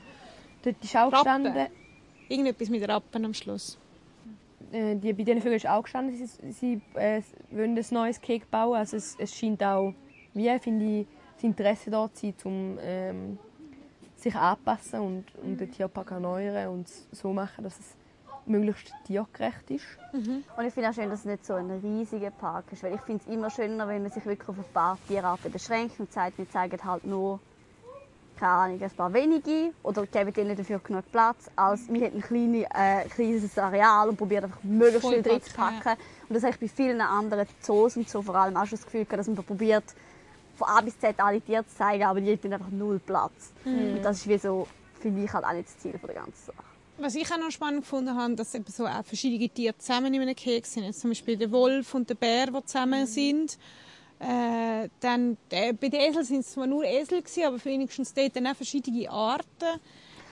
Dort 0.62 0.76
ist 0.82 0.96
auch 0.96 1.12
Rappen. 1.12 1.44
gestanden, 1.44 1.66
Irgendetwas 2.28 2.68
mit 2.70 2.88
Rappen 2.88 3.24
am 3.24 3.34
Schluss. 3.34 3.78
äh, 4.72 4.96
die, 4.96 5.12
bei 5.12 5.22
diesen 5.22 5.40
Vögeln 5.40 5.56
ist 5.56 5.68
auch 5.68 5.82
gestanden, 5.82 6.16
sie, 6.16 6.52
sie 6.52 6.80
äh, 6.94 7.22
wollen 7.52 7.78
ein 7.78 7.84
neues 7.92 8.20
Cake 8.20 8.46
bauen. 8.50 8.76
Also 8.76 8.96
es, 8.96 9.16
es 9.18 9.32
scheint 9.36 9.62
auch, 9.62 9.94
wie 10.34 10.58
finde 10.58 10.84
ich, 10.84 11.06
das 11.34 11.44
Interesse 11.44 11.90
da 11.90 12.08
zu 12.12 12.26
sein, 12.26 12.34
um 12.44 12.78
ähm, 12.82 13.38
sich 14.16 14.34
anpassen 14.34 15.00
und, 15.00 15.24
und 15.42 15.58
den 15.58 15.70
Tierpark 15.70 16.10
erneuern 16.10 16.68
und 16.68 16.86
es 16.86 17.06
so 17.12 17.32
machen, 17.32 17.64
dass 17.64 17.78
es 17.78 17.96
möglichst 18.46 18.92
tiergerecht 19.06 19.70
ist. 19.70 19.84
Und 20.56 20.66
ich 20.66 20.74
finde 20.74 20.90
auch 20.90 20.94
schön, 20.94 21.08
dass 21.08 21.20
es 21.20 21.24
nicht 21.24 21.46
so 21.46 21.54
ein 21.54 21.70
riesiger 21.70 22.30
Park 22.30 22.64
ist. 22.72 22.82
Weil 22.82 22.94
ich 22.94 23.00
finde 23.02 23.24
es 23.26 23.32
immer 23.32 23.50
schöner, 23.50 23.86
wenn 23.88 24.02
man 24.02 24.10
sich 24.10 24.24
wirklich 24.26 24.48
auf 24.48 24.58
ein 24.58 24.64
paar 24.72 24.98
Tierarten 25.08 25.50
beschränkt 25.50 25.98
und 26.00 26.12
sagt, 26.12 26.36
wir 26.38 26.48
zeigen 26.48 26.82
halt 26.84 27.04
nur 27.04 27.40
keine 28.40 28.52
Ahnung, 28.52 28.82
ein 28.82 28.90
paar 28.90 29.12
wenige 29.12 29.72
oder 29.82 30.06
geben 30.06 30.32
denen 30.32 30.56
dafür 30.56 30.78
genug 30.78 31.04
Platz, 31.12 31.50
als 31.54 31.92
wir 31.92 32.00
hätten 32.00 32.16
ein 32.16 32.22
kleine, 32.22 32.64
äh, 32.74 33.06
kleines 33.08 33.58
Areal 33.58 34.08
und 34.08 34.16
probieren 34.16 34.44
einfach 34.44 34.62
möglichst 34.62 35.06
viel 35.06 35.22
drin 35.22 35.42
zu 35.42 35.50
Vollpacken, 35.50 35.80
packen. 35.82 36.02
Und 36.26 36.34
das 36.34 36.42
habe 36.42 36.54
ich 36.54 36.60
bei 36.60 36.68
vielen 36.68 37.02
anderen 37.02 37.46
Zoos 37.60 37.98
und 37.98 38.08
so 38.08 38.22
vor 38.22 38.34
allem 38.34 38.56
auch 38.56 38.64
schon 38.64 38.78
das 38.78 38.86
Gefühl, 38.86 39.04
gehabt, 39.04 39.20
dass 39.20 39.26
man 39.26 39.44
probiert, 39.44 39.84
von 40.60 40.68
A 40.68 40.80
bis 40.82 40.98
Z 40.98 41.18
alle 41.18 41.40
Tiere 41.40 41.66
zu 41.66 41.74
zeigen, 41.74 42.04
aber 42.04 42.20
die 42.20 42.30
hätten 42.30 42.52
einfach 42.52 42.70
null 42.70 43.00
Platz. 43.04 43.52
Und 43.64 44.02
das 44.02 44.18
ist 44.18 44.28
wie 44.28 44.38
so, 44.38 44.66
finde 45.00 45.24
ich, 45.24 45.32
halt 45.32 45.44
auch 45.44 45.52
nicht 45.52 45.68
das 45.68 45.78
Ziel 45.78 45.98
von 45.98 46.06
der 46.06 46.16
ganzen 46.16 46.46
Sache. 46.46 46.64
Was 46.98 47.14
ich 47.14 47.32
auch 47.32 47.38
noch 47.38 47.50
spannend 47.50 47.80
gefunden 47.80 48.14
habe, 48.14 48.34
dass 48.34 48.54
eben 48.54 48.66
so 48.66 48.86
auch 48.86 49.04
verschiedene 49.04 49.48
Tiere 49.48 49.76
zusammen 49.78 50.12
in 50.12 50.20
einem 50.20 50.36
Keks 50.36 50.74
sind. 50.74 50.84
Jetzt 50.84 51.00
zum 51.00 51.10
Beispiel 51.10 51.36
der 51.38 51.50
Wolf 51.50 51.94
und 51.94 52.10
der 52.10 52.14
Bär, 52.14 52.48
die 52.48 52.64
zusammen 52.66 53.06
sind. 53.06 53.56
Äh, 54.18 54.90
dann, 55.00 55.38
äh, 55.48 55.72
bei 55.72 55.88
den 55.88 56.00
Eseln 56.00 56.26
sind 56.26 56.40
es 56.40 56.52
zwar 56.52 56.66
nur 56.66 56.84
Esel, 56.84 57.22
gewesen, 57.22 57.44
aber 57.44 57.64
wenigstens 57.64 58.12
dort 58.12 58.36
dann 58.36 58.48
auch 58.48 58.54
verschiedene 58.54 59.10
Arten. 59.10 59.80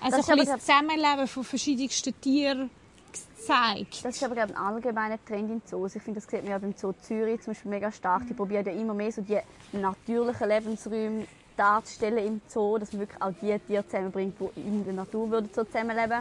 Also 0.01 0.19
Das 0.19 0.21
ist 0.27 0.31
ein 0.31 0.39
bisschen 0.39 0.57
das 0.57 0.67
Zusammenleben 0.67 1.27
von 1.27 1.45
verschiedensten 1.45 2.21
Tieren 2.21 2.71
gezeigt. 3.13 4.05
Das 4.05 4.17
ist 4.17 4.23
aber 4.25 4.35
glaube 4.35 4.53
ich, 4.53 4.57
ein 4.59 4.63
allgemeiner 4.63 5.19
Trend 5.25 5.51
in 5.51 5.63
Zoos. 5.65 5.95
Ich 5.97 6.03
finde, 6.03 6.21
das 6.21 6.31
sieht 6.31 6.43
man 6.43 6.51
ja 6.53 6.59
beim 6.59 6.75
Zoo 6.77 6.93
Zürich 7.01 7.41
zum 7.41 7.53
Beispiel 7.53 7.71
mega 7.71 7.91
stark. 7.93 8.27
Die 8.27 8.35
probieren 8.35 8.67
ja 8.67 8.73
immer 8.73 8.95
mehr 8.95 9.11
so 9.13 9.23
die 9.23 9.39
natürlichen 9.73 10.49
Lebensräume 10.49 11.27
darzustellen 11.57 12.25
im 12.27 12.41
Zoo, 12.49 12.79
dass 12.79 12.93
man 12.93 13.01
wirklich 13.01 13.21
auch 13.23 13.33
die 13.43 13.59
Tiere 13.67 13.85
zusammenbringt, 13.87 14.35
die 14.39 14.61
in 14.61 14.85
der 14.85 14.93
Natur 14.95 15.31
würden 15.31 15.51
so 15.55 15.65
zusammenleben. 15.65 16.21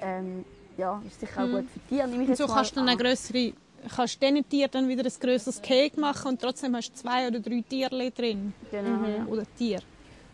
Ähm, 0.00 0.44
ja, 0.76 1.02
ist 1.06 1.20
sicher 1.20 1.42
auch 1.44 1.48
gut 1.48 1.66
für 1.70 1.80
Tiere. 1.88 2.08
Nehme 2.08 2.22
ich 2.22 2.28
Und 2.30 2.36
so 2.36 2.46
kannst 2.46 2.72
du 2.72 2.76
dann 2.76 2.88
an. 2.88 2.94
auch 2.94 2.98
grössere, 2.98 3.52
kannst 3.94 4.22
diesen 4.22 4.48
Tieren 4.48 4.70
dann 4.70 4.88
wieder 4.88 5.04
ein 5.04 5.12
grösseres 5.20 5.60
Cake 5.60 5.98
machen 6.00 6.28
und 6.28 6.40
trotzdem 6.40 6.74
hast 6.76 6.90
du 6.90 6.94
zwei 6.94 7.26
oder 7.26 7.40
drei 7.40 7.62
Tierchen 7.68 8.14
drin. 8.14 8.52
Genau, 8.70 9.06
ja. 9.08 9.24
Oder 9.26 9.42
Tier. 9.56 9.80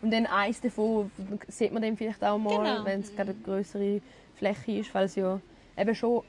Und 0.01 0.11
dann 0.11 0.27
eins 0.27 0.61
davon 0.61 1.09
sieht 1.47 1.73
man 1.73 1.81
dann 1.81 1.97
vielleicht 1.97 2.23
auch 2.23 2.37
mal, 2.37 2.57
Genau. 2.63 2.85
wenn 2.85 3.01
es 3.01 3.15
gerade 3.15 3.31
eine 3.31 3.39
größere 3.41 4.01
Fläche 4.35 4.71
ist, 4.79 4.93
weil 4.93 5.05
es 5.05 5.15
ja 5.15 5.39
eben 5.77 5.95
schon 5.95 6.23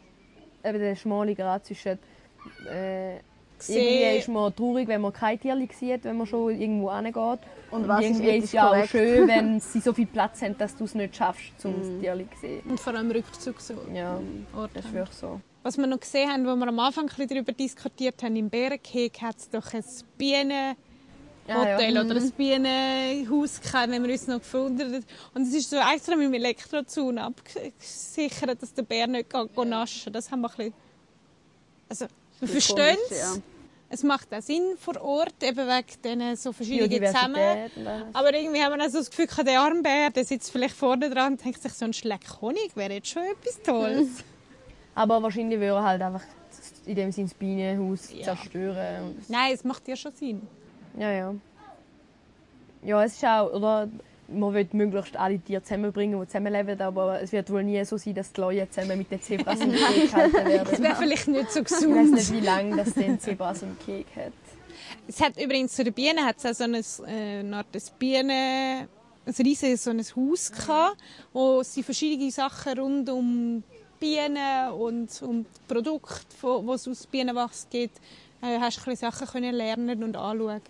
eben 0.64 0.78
der 0.78 0.96
schmale 0.96 1.34
Grad 1.34 1.64
zwischen 1.66 1.98
äh, 2.70 3.16
irgendwie 3.68 4.18
ist 4.18 4.28
man 4.28 4.54
traurig, 4.54 4.86
wenn 4.86 5.00
man 5.00 5.12
kein 5.12 5.40
Tierli 5.40 5.68
sieht, 5.72 6.04
wenn 6.04 6.18
man 6.18 6.26
schon 6.26 6.60
irgendwo 6.60 6.92
hingeht. 6.94 7.40
Und 7.70 7.88
was 7.88 8.00
ist 8.00 8.10
irgendwie 8.10 8.28
ethisch 8.28 8.44
ist 8.44 8.52
ja 8.52 8.70
auch 8.70 8.84
schön, 8.86 9.26
wenn 9.28 9.60
sie 9.60 9.80
so 9.80 9.92
viel 9.94 10.06
Platz 10.06 10.42
haben, 10.42 10.56
dass 10.58 10.76
du 10.76 10.84
es 10.84 10.94
nicht 10.94 11.16
schaffst, 11.16 11.64
um 11.64 11.72
Mhm. 11.72 11.80
das 11.80 12.00
Tierli 12.00 12.28
zu 12.34 12.40
sehen. 12.40 12.60
Und 12.68 12.78
vor 12.78 12.94
allem 12.94 13.10
Rückzug 13.10 13.60
so. 13.60 13.74
Ja, 13.94 14.20
Orte 14.54 14.74
das 14.74 14.84
ist 14.84 14.92
wirklich 14.92 15.16
so. 15.16 15.40
Was 15.62 15.78
wir 15.78 15.86
noch 15.86 15.98
gesehen 16.00 16.30
haben, 16.30 16.46
wo 16.46 16.54
wir 16.54 16.68
am 16.68 16.78
Anfang 16.78 17.04
ein 17.04 17.08
bisschen 17.08 17.28
darüber 17.28 17.52
diskutiert 17.52 18.22
haben, 18.22 18.36
im 18.36 18.50
Bärenkeg 18.50 19.20
hat 19.22 19.36
es 19.38 19.48
doch 19.50 19.72
ein 19.72 19.84
Bienen, 20.18 20.76
Ja, 21.48 21.64
ja. 21.68 21.74
Hotel 21.76 21.98
oder 21.98 22.16
ein 22.16 22.30
Bienenhaus 22.32 23.60
gehabt, 23.60 23.90
wenn 23.90 24.02
wir 24.04 24.12
uns 24.12 24.26
noch 24.26 24.38
gefunden 24.38 24.80
haben. 24.94 25.04
Und 25.34 25.42
es 25.42 25.54
ist 25.54 25.70
so 25.70 25.76
extra 25.76 26.16
mit 26.16 26.26
dem 26.26 26.34
Elektrozaun 26.34 27.18
abgesichert, 27.18 28.60
dass 28.60 28.74
der 28.74 28.82
Bär 28.82 29.06
nicht 29.06 29.30
geht, 29.30 29.54
geht 29.54 29.68
naschen 29.68 30.12
Das 30.12 30.30
haben 30.30 30.40
wir 30.40 30.50
ein 30.50 30.56
bisschen... 30.56 30.74
Also, 31.88 32.06
wir 32.40 32.48
verstehen 32.48 32.98
es. 33.10 33.18
Ja. 33.18 33.34
Es 33.88 34.02
macht 34.02 34.34
auch 34.34 34.42
Sinn 34.42 34.76
vor 34.78 35.00
Ort, 35.00 35.40
eben 35.42 35.66
wegen 35.68 36.02
diesen 36.04 36.36
so 36.36 36.52
verschiedenen 36.52 37.06
zusammen. 37.06 37.70
Aber 38.12 38.34
irgendwie 38.34 38.60
haben 38.60 38.76
wir 38.76 38.84
auch 38.84 38.90
so 38.90 38.98
das 38.98 39.10
Gefühl, 39.10 39.28
der 39.44 39.60
Armbär, 39.60 40.10
der 40.10 40.24
sitzt 40.24 40.50
vielleicht 40.50 40.74
vorne 40.74 41.08
dran 41.08 41.34
und 41.34 41.44
denkt 41.44 41.62
sich, 41.62 41.72
so 41.72 41.84
ein 41.84 41.92
Schleck 41.92 42.24
Honig 42.40 42.72
wäre 42.74 42.94
jetzt 42.94 43.08
schon 43.08 43.22
etwas 43.22 43.62
Tolles. 43.62 44.08
Aber 44.96 45.22
wahrscheinlich 45.22 45.60
würde 45.60 45.74
er 45.76 45.84
halt 45.84 46.02
einfach 46.02 46.22
in 46.86 46.96
dem 46.96 47.12
Sinne 47.12 47.28
das 47.28 47.34
Bienenhaus 47.34 48.12
Ja. 48.12 48.24
zerstören. 48.24 49.22
Nein, 49.28 49.52
es 49.52 49.62
macht 49.62 49.86
ja 49.86 49.94
schon 49.94 50.12
Sinn. 50.14 50.42
Ja, 50.98 51.10
ja. 51.12 51.34
Ja, 52.82 53.02
es 53.04 53.14
ist 53.14 53.24
auch, 53.24 53.52
oder 53.52 53.88
man 54.28 54.54
will 54.54 54.68
möglichst 54.72 55.16
alle 55.16 55.38
Tiere 55.38 55.62
zusammenbringen, 55.62 56.20
die 56.20 56.26
zusammenleben, 56.26 56.80
aber 56.80 57.20
es 57.22 57.32
wird 57.32 57.50
wohl 57.50 57.62
nie 57.64 57.84
so 57.84 57.96
sein, 57.96 58.14
dass 58.14 58.32
die 58.32 58.40
Leute 58.40 58.68
zusammen 58.70 58.98
mit 58.98 59.10
den 59.10 59.20
Zebras 59.20 59.60
im 59.60 59.72
Keg 59.72 60.10
gehalten 60.10 60.32
Das 60.34 60.44
werden. 60.46 60.82
wäre 60.84 60.96
vielleicht 60.96 61.28
nicht 61.28 61.50
so 61.52 61.60
Ich 61.60 61.70
weiß 61.70 61.80
gesund. 61.80 62.12
nicht, 62.12 62.32
wie 62.32 62.40
lange 62.40 62.76
das 62.76 62.94
den 62.94 63.20
Zebras 63.20 63.62
im 63.62 63.76
Keg 63.84 64.06
hat. 64.16 64.32
Es 65.08 65.20
hat 65.20 65.40
übrigens 65.40 65.74
zu 65.74 65.84
den 65.84 65.92
Bienen 65.94 66.24
hat 66.24 66.36
es 66.38 66.46
auch 66.46 66.54
so 66.54 66.64
ein, 66.64 66.74
äh, 66.74 67.38
eine 67.40 67.56
Art 67.58 67.66
Bienen, 67.98 68.30
ein 68.30 69.34
riesiges 69.38 69.84
so 69.84 69.90
ein 69.90 70.00
Haus 70.00 70.52
gehabt, 70.52 70.96
wo 71.32 71.62
sie 71.62 71.82
verschiedene 71.82 72.30
Sachen 72.30 72.78
rund 72.78 73.08
um 73.10 73.62
Bienen 73.98 74.70
und 74.72 75.22
um 75.22 75.44
die 75.44 75.72
Produkte, 75.74 76.24
wo 76.42 76.72
es 76.74 76.86
aus 76.86 77.06
Bienenwachs 77.06 77.66
gibt, 77.70 77.98
äh, 78.46 78.58
hast 78.60 78.78
du 78.78 78.82
ein 78.82 78.84
bisschen 78.92 79.10
Sachen 79.10 79.26
können 79.28 79.54
lernen 79.54 80.02
und 80.04 80.16
anschauen. 80.16 80.60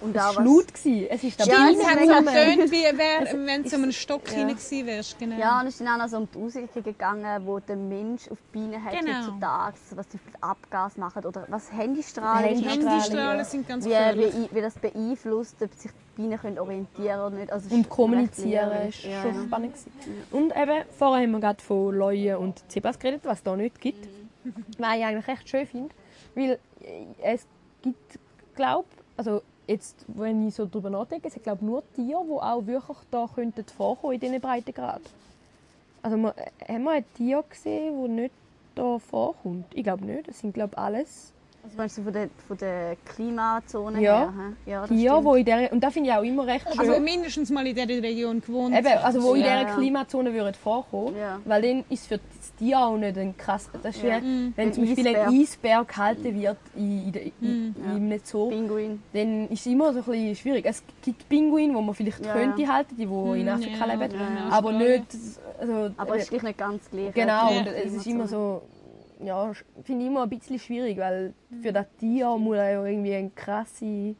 Und 0.00 0.16
Es 0.16 0.22
auch 0.22 0.36
war 0.36 0.44
was, 0.44 0.44
laut. 0.44 0.74
gewesen. 0.74 1.06
Es 1.10 1.22
ist 1.24 1.38
Ja, 1.38 1.46
dabei. 1.46 1.72
es 1.72 1.84
hat 1.86 1.98
so 1.98 2.00
mega 2.00 2.20
getönt, 2.20 2.70
wie 2.72 2.98
wär, 2.98 3.46
wenn 3.46 3.62
du 3.62 3.68
so 3.68 3.76
einem 3.76 3.92
Stock 3.92 4.22
ja. 4.30 4.38
hinein 4.38 4.86
wärst. 4.86 5.18
Genau. 5.18 5.38
ja, 5.38 5.60
und 5.60 5.66
es 5.68 5.74
ist 5.74 5.80
dann 5.86 6.00
auch 6.00 6.04
noch 6.04 6.08
so 6.08 6.16
um 6.18 6.28
die 6.34 6.38
Auswirkungen 6.38 6.84
gegangen, 6.84 7.46
wo 7.46 7.60
der 7.60 7.76
Mensch 7.76 8.28
auf 8.28 8.38
die 8.48 8.58
Bienen 8.58 8.84
hat 8.84 8.92
Genau. 8.98 9.18
heutzutage, 9.18 9.76
was 9.94 10.08
zum 10.08 10.18
Beispiel 10.20 10.34
Abgas 10.40 10.96
machen 10.96 11.24
oder 11.24 11.44
was 11.48 11.70
Handystrahlen. 11.72 12.44
Handystrahlen. 12.44 12.88
Handystrahlen 12.88 13.38
ja. 13.38 13.44
sind 13.44 13.68
ganz 13.68 13.84
wie, 13.84 13.88
gefährlich. 13.90 14.34
wie, 14.50 14.56
wie 14.56 14.60
das 14.60 14.74
beeinflusst, 14.74 15.56
ob 15.62 15.72
sich 15.74 15.90
die 15.92 16.22
Bienen 16.22 16.38
können 16.40 16.58
orientieren 16.58 17.20
oder 17.20 17.30
nicht. 17.36 17.52
Also 17.52 17.66
es 17.68 17.72
Und 17.72 17.88
kommunizieren 17.88 18.70
lehrreich. 18.70 19.00
schon 19.00 19.10
ja, 19.10 19.24
ja. 19.26 19.42
spannend. 19.46 19.74
Gewesen. 19.74 19.92
Und 20.32 20.56
eben, 20.56 20.84
vorher 20.98 21.22
haben 21.24 21.30
wir 21.32 21.40
gerade 21.40 21.62
von 21.62 21.94
Leuen 21.96 22.36
und 22.38 22.62
Zebras 22.68 22.98
geredet, 22.98 23.20
was 23.24 23.38
es 23.38 23.44
da 23.44 23.54
nicht 23.54 23.80
gibt. 23.80 24.08
Was 24.78 24.96
ich 24.96 25.04
eigentlich 25.04 25.28
recht 25.28 25.48
schön 25.48 25.66
finde. 25.66 25.94
Weil 26.34 26.58
äh, 26.80 27.04
es 27.22 27.46
gibt, 27.82 28.18
glaube 28.54 28.86
also 29.18 29.42
jetzt, 29.66 30.04
wenn 30.06 30.46
ich 30.46 30.54
so 30.54 30.64
darüber 30.64 30.90
nachdenke, 30.90 31.28
es 31.28 31.42
glaube 31.42 31.64
nur 31.64 31.82
Tiere, 31.94 32.24
die 32.24 32.32
auch 32.32 32.66
wirklich 32.66 32.98
da 33.10 33.28
könnten 33.32 33.64
vorkommen 33.64 34.14
in 34.14 34.20
diesen 34.20 34.40
Breitengrad. 34.40 35.02
Also 36.02 36.16
äh, 36.16 36.72
haben 36.72 36.84
wir 36.84 36.92
ein 36.92 37.04
Tier 37.14 37.44
gesehen, 37.48 38.00
das 38.00 38.10
nicht 38.10 38.34
da 38.74 38.98
vorkommt? 38.98 39.66
Ich 39.74 39.82
glaube 39.82 40.04
nicht. 40.04 40.28
Das 40.28 40.38
sind 40.38 40.54
glaube 40.54 40.78
alles 40.78 41.32
Also 41.68 41.76
meinst 41.76 41.98
du 41.98 42.02
von 42.02 42.12
der, 42.14 42.28
von 42.46 42.56
der 42.56 42.96
Klimazone 43.04 44.00
Ja. 44.00 44.20
her? 44.20 44.32
hä? 44.64 44.70
ja 44.70 44.80
das 44.80 44.88
Tiere, 44.88 45.16
stimmt. 45.20 45.34
die 45.36 45.40
in 45.40 45.44
der 45.46 45.72
und 45.72 45.80
das 45.84 45.92
finde 45.92 46.08
ich 46.10 46.16
auch 46.16 46.22
immer 46.22 46.46
recht 46.46 46.66
schön. 46.70 46.78
Also 46.80 46.98
mindestens 47.00 47.50
mal 47.50 47.66
in 47.66 47.74
dieser 47.76 48.02
Region 48.02 48.40
gewohnt. 48.40 48.74
Eben, 48.74 48.86
also 49.02 49.22
wo 49.22 49.34
in 49.34 49.42
Ja, 49.42 49.58
dieser 49.58 49.68
ja. 49.68 49.74
Klimazone 49.74 50.32
würden 50.32 50.54
vorkommen, 50.54 51.14
Ja. 51.16 51.38
weil 51.44 51.60
dann 51.62 51.84
ist 51.90 52.06
für 52.06 52.16
das 52.18 52.54
Tier 52.56 52.78
auch 52.80 52.96
nicht 52.96 53.18
ein 53.18 53.36
krass. 53.36 53.68
Das 53.82 53.96
ist 53.96 54.02
Ja. 54.02 54.22
wie, 54.22 54.52
wenn 54.56 54.68
Ein 54.68 54.72
zum 54.72 54.86
Beispiel 54.86 55.08
ein 55.08 55.28
Eisbär 55.40 55.84
gehalten 55.84 56.40
wird 56.40 56.56
in, 56.74 57.04
in, 57.06 57.12
der- 57.12 57.22
in, 57.22 57.32
Mhm. 57.40 57.74
in 57.96 58.12
einem 58.12 58.20
Zoo, 58.24 58.48
Pinguin. 58.48 59.02
dann 59.12 59.48
ist 59.48 59.60
es 59.60 59.66
immer 59.66 59.92
so 59.92 59.98
ein 59.98 60.04
bisschen 60.04 60.36
schwierig. 60.36 60.64
Es 60.66 60.82
gibt 61.02 61.28
Pinguine, 61.28 61.74
die 61.78 61.82
man 61.84 61.94
vielleicht 61.94 62.24
Ja, 62.24 62.32
könnte 62.32 62.62
ja. 62.62 62.68
halten, 62.72 62.96
die, 62.96 63.04
die 63.06 63.12
in 63.12 63.42
Mhm, 63.42 63.48
Afrika 63.48 63.86
ja, 63.86 63.94
leben, 63.94 64.14
oder 64.14 64.26
in 64.46 64.52
aber 64.52 64.72
nicht. 64.72 65.04
Also, 65.60 65.90
Aber 65.96 66.16
es 66.16 66.22
ist 66.22 66.28
äh, 66.28 66.30
gleich 66.30 66.42
nicht 66.44 66.58
ganz 66.58 66.90
gleich. 66.90 67.12
genau, 67.12 67.50
Ja. 67.52 67.58
und 67.60 67.66
es 67.66 67.92
ist 67.92 68.06
immer 68.06 68.26
so. 68.26 68.62
Ja, 69.24 69.52
finde 69.82 70.04
ich 70.04 70.10
immer 70.10 70.22
ein 70.22 70.28
bisschen 70.28 70.58
schwierig, 70.58 70.96
weil 70.98 71.34
für 71.60 71.72
das 71.72 71.86
Tier 71.98 72.36
muss 72.36 72.56
er 72.56 72.70
ja 72.70 72.84
irgendwie 72.84 73.14
eine 73.14 73.30
krasse. 73.30 74.14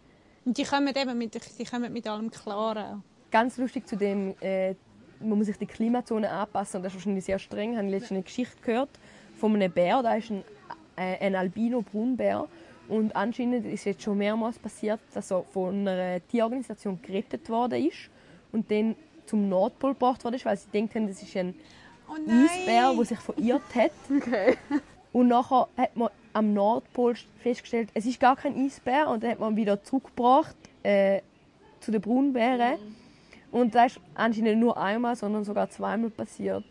Und 0.44 0.56
die 0.58 0.64
kommen 0.64 0.92
eben 0.94 1.18
mit, 1.18 1.34
die 1.58 1.64
kommen 1.64 1.92
mit 1.92 2.06
allem 2.08 2.30
klar. 2.30 3.00
ganz 3.30 3.56
lustig 3.58 3.86
zu 3.86 3.96
dem, 3.96 4.34
äh, 4.40 4.74
man 5.20 5.38
muss 5.38 5.46
sich 5.46 5.58
die 5.58 5.66
Klimazone 5.66 6.30
anpassen 6.30 6.78
und 6.78 6.82
das 6.84 6.92
ist 6.92 6.98
wahrscheinlich 6.98 7.24
sehr 7.24 7.38
streng. 7.38 7.72
Ich 7.72 7.78
habe 7.78 7.88
letztens 7.88 8.12
eine 8.12 8.22
Geschichte 8.22 8.56
gehört 8.62 8.90
von 9.36 9.54
einem 9.54 9.70
Bär, 9.70 10.02
da 10.02 10.14
ist 10.14 10.30
ein, 10.30 10.42
äh, 10.96 11.24
ein 11.24 11.34
Albino-Brunbär 11.34 12.48
und 12.88 13.14
anscheinend 13.14 13.66
ist 13.66 13.84
jetzt 13.84 14.02
schon 14.02 14.18
mehrmals 14.18 14.58
passiert, 14.58 15.00
dass 15.14 15.30
er 15.30 15.42
von 15.44 15.86
einer 15.86 16.26
Tierorganisation 16.26 17.00
gerettet 17.02 17.48
worden 17.48 17.86
ist 17.86 18.10
und 18.52 18.70
dann 18.70 18.96
zum 19.26 19.48
Nordpol 19.48 19.92
gebracht 19.92 20.24
worden 20.24 20.36
ist, 20.36 20.46
weil 20.46 20.56
sie 20.56 20.70
denkt 20.70 20.94
haben, 20.94 21.06
das 21.06 21.22
ist 21.22 21.36
ein 21.36 21.54
Oh 22.08 22.14
Eisbär, 22.30 22.92
der 22.94 23.04
sich 23.04 23.18
verirrt 23.18 23.62
hat. 23.74 23.90
Okay. 24.14 24.56
Und 25.12 25.28
nachher 25.28 25.68
hat 25.76 25.96
man 25.96 26.08
am 26.32 26.52
Nordpol 26.54 27.14
festgestellt, 27.42 27.88
es 27.94 28.06
ist 28.06 28.20
gar 28.20 28.36
kein 28.36 28.54
Eisbär 28.64 29.08
und 29.08 29.22
dann 29.22 29.30
hat 29.32 29.40
man 29.40 29.52
ihn 29.52 29.56
wieder 29.56 29.82
zurückgebracht 29.82 30.54
äh, 30.82 31.20
zu 31.80 31.90
den 31.90 32.00
Braunbären. 32.00 32.78
Und 33.50 33.74
das 33.74 33.92
ist 33.92 34.00
anscheinend 34.14 34.50
nicht 34.50 34.58
nur 34.58 34.76
einmal, 34.76 35.16
sondern 35.16 35.42
sogar 35.44 35.70
zweimal 35.70 36.10
passiert. 36.10 36.64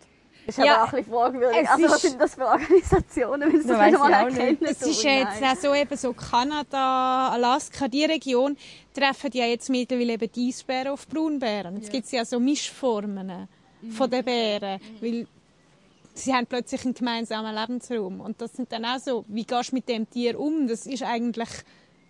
Das 0.45 0.57
ist 0.57 0.63
Ja, 0.63 0.75
aber 0.75 0.83
auch 0.83 0.93
ein 0.93 0.97
bisschen 0.99 1.13
fragwürdig. 1.13 1.69
Also, 1.69 1.83
was 1.85 1.95
ist- 1.95 2.01
sind 2.11 2.21
das 2.21 2.35
für 2.35 2.47
Organisationen, 2.47 3.51
wenn 3.53 3.61
sie 3.61 3.67
Das 3.67 3.77
weiss 3.79 3.97
mal 3.99 4.13
erkennen? 4.13 4.57
Es 4.61 4.81
ist 4.81 5.03
ja 5.03 5.11
jetzt 5.11 5.43
auch 5.43 5.55
so, 5.55 5.73
eben 5.73 5.97
so 5.97 6.13
Kanada, 6.13 7.29
Alaska, 7.29 7.87
die 7.87 8.05
Region 8.05 8.55
treffen 8.93 9.31
ja 9.33 9.45
jetzt 9.45 9.69
mittlerweile 9.69 10.13
eben 10.13 10.31
die 10.31 10.49
Eisbären 10.49 10.89
auf 10.89 11.05
Braunbären. 11.07 11.75
Jetzt 11.77 11.91
gibt 11.91 12.05
es 12.05 12.11
ja 12.11 12.23
so 12.23 12.39
Mischformen 12.39 13.47
von 13.89 14.09
den 14.09 14.23
Bären, 14.25 14.79
weil 15.01 15.27
sie 16.13 16.33
haben 16.33 16.45
plötzlich 16.47 16.83
einen 16.85 16.93
gemeinsamen 16.93 17.53
Lebensraum. 17.55 18.21
Und 18.21 18.41
das 18.41 18.53
sind 18.53 18.71
dann 18.71 18.85
auch 18.85 18.99
so, 18.99 19.23
wie 19.27 19.43
gehst 19.45 19.71
du 19.71 19.75
mit 19.75 19.87
dem 19.87 20.09
Tier 20.09 20.39
um? 20.39 20.67
Das 20.67 20.85
ist 20.87 21.03
eigentlich, 21.03 21.49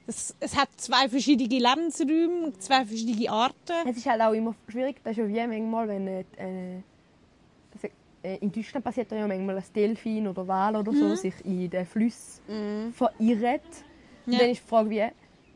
das, 0.05 0.35
es 0.39 0.55
hat 0.55 0.69
zwei 0.77 1.09
verschiedene 1.09 1.49
Lebensräume, 1.59 2.53
zwei 2.59 2.85
verschiedene 2.85 3.29
Arten. 3.29 3.87
Es 3.89 3.97
ist 3.97 4.05
halt 4.05 4.21
auch 4.21 4.31
immer 4.33 4.55
schwierig, 4.69 4.97
das 5.03 5.11
ist 5.17 5.17
ja 5.17 5.27
wie 5.27 5.59
manchmal, 5.59 5.87
wenn 5.89 6.07
äh, 6.07 6.23
also, 7.73 7.87
äh, 8.23 8.37
in 8.37 8.51
Deutschland 8.51 8.83
passiert 8.85 9.11
ja 9.11 9.27
manchmal, 9.27 9.55
dass 9.55 9.71
Delfin 9.71 10.27
oder 10.27 10.47
Wal 10.47 10.77
oder 10.77 10.93
so 10.93 11.15
sich 11.15 11.33
in 11.43 11.69
den 11.69 11.85
Flüssen 11.85 12.41
Mhm. 12.47 12.93
verirrt. 12.93 13.61
Und 14.25 14.33
Ja. 14.33 14.39
Dann 14.39 14.49
ist 14.49 14.61
die 14.63 14.67
Frage, 14.67 14.89
wie, 14.89 15.03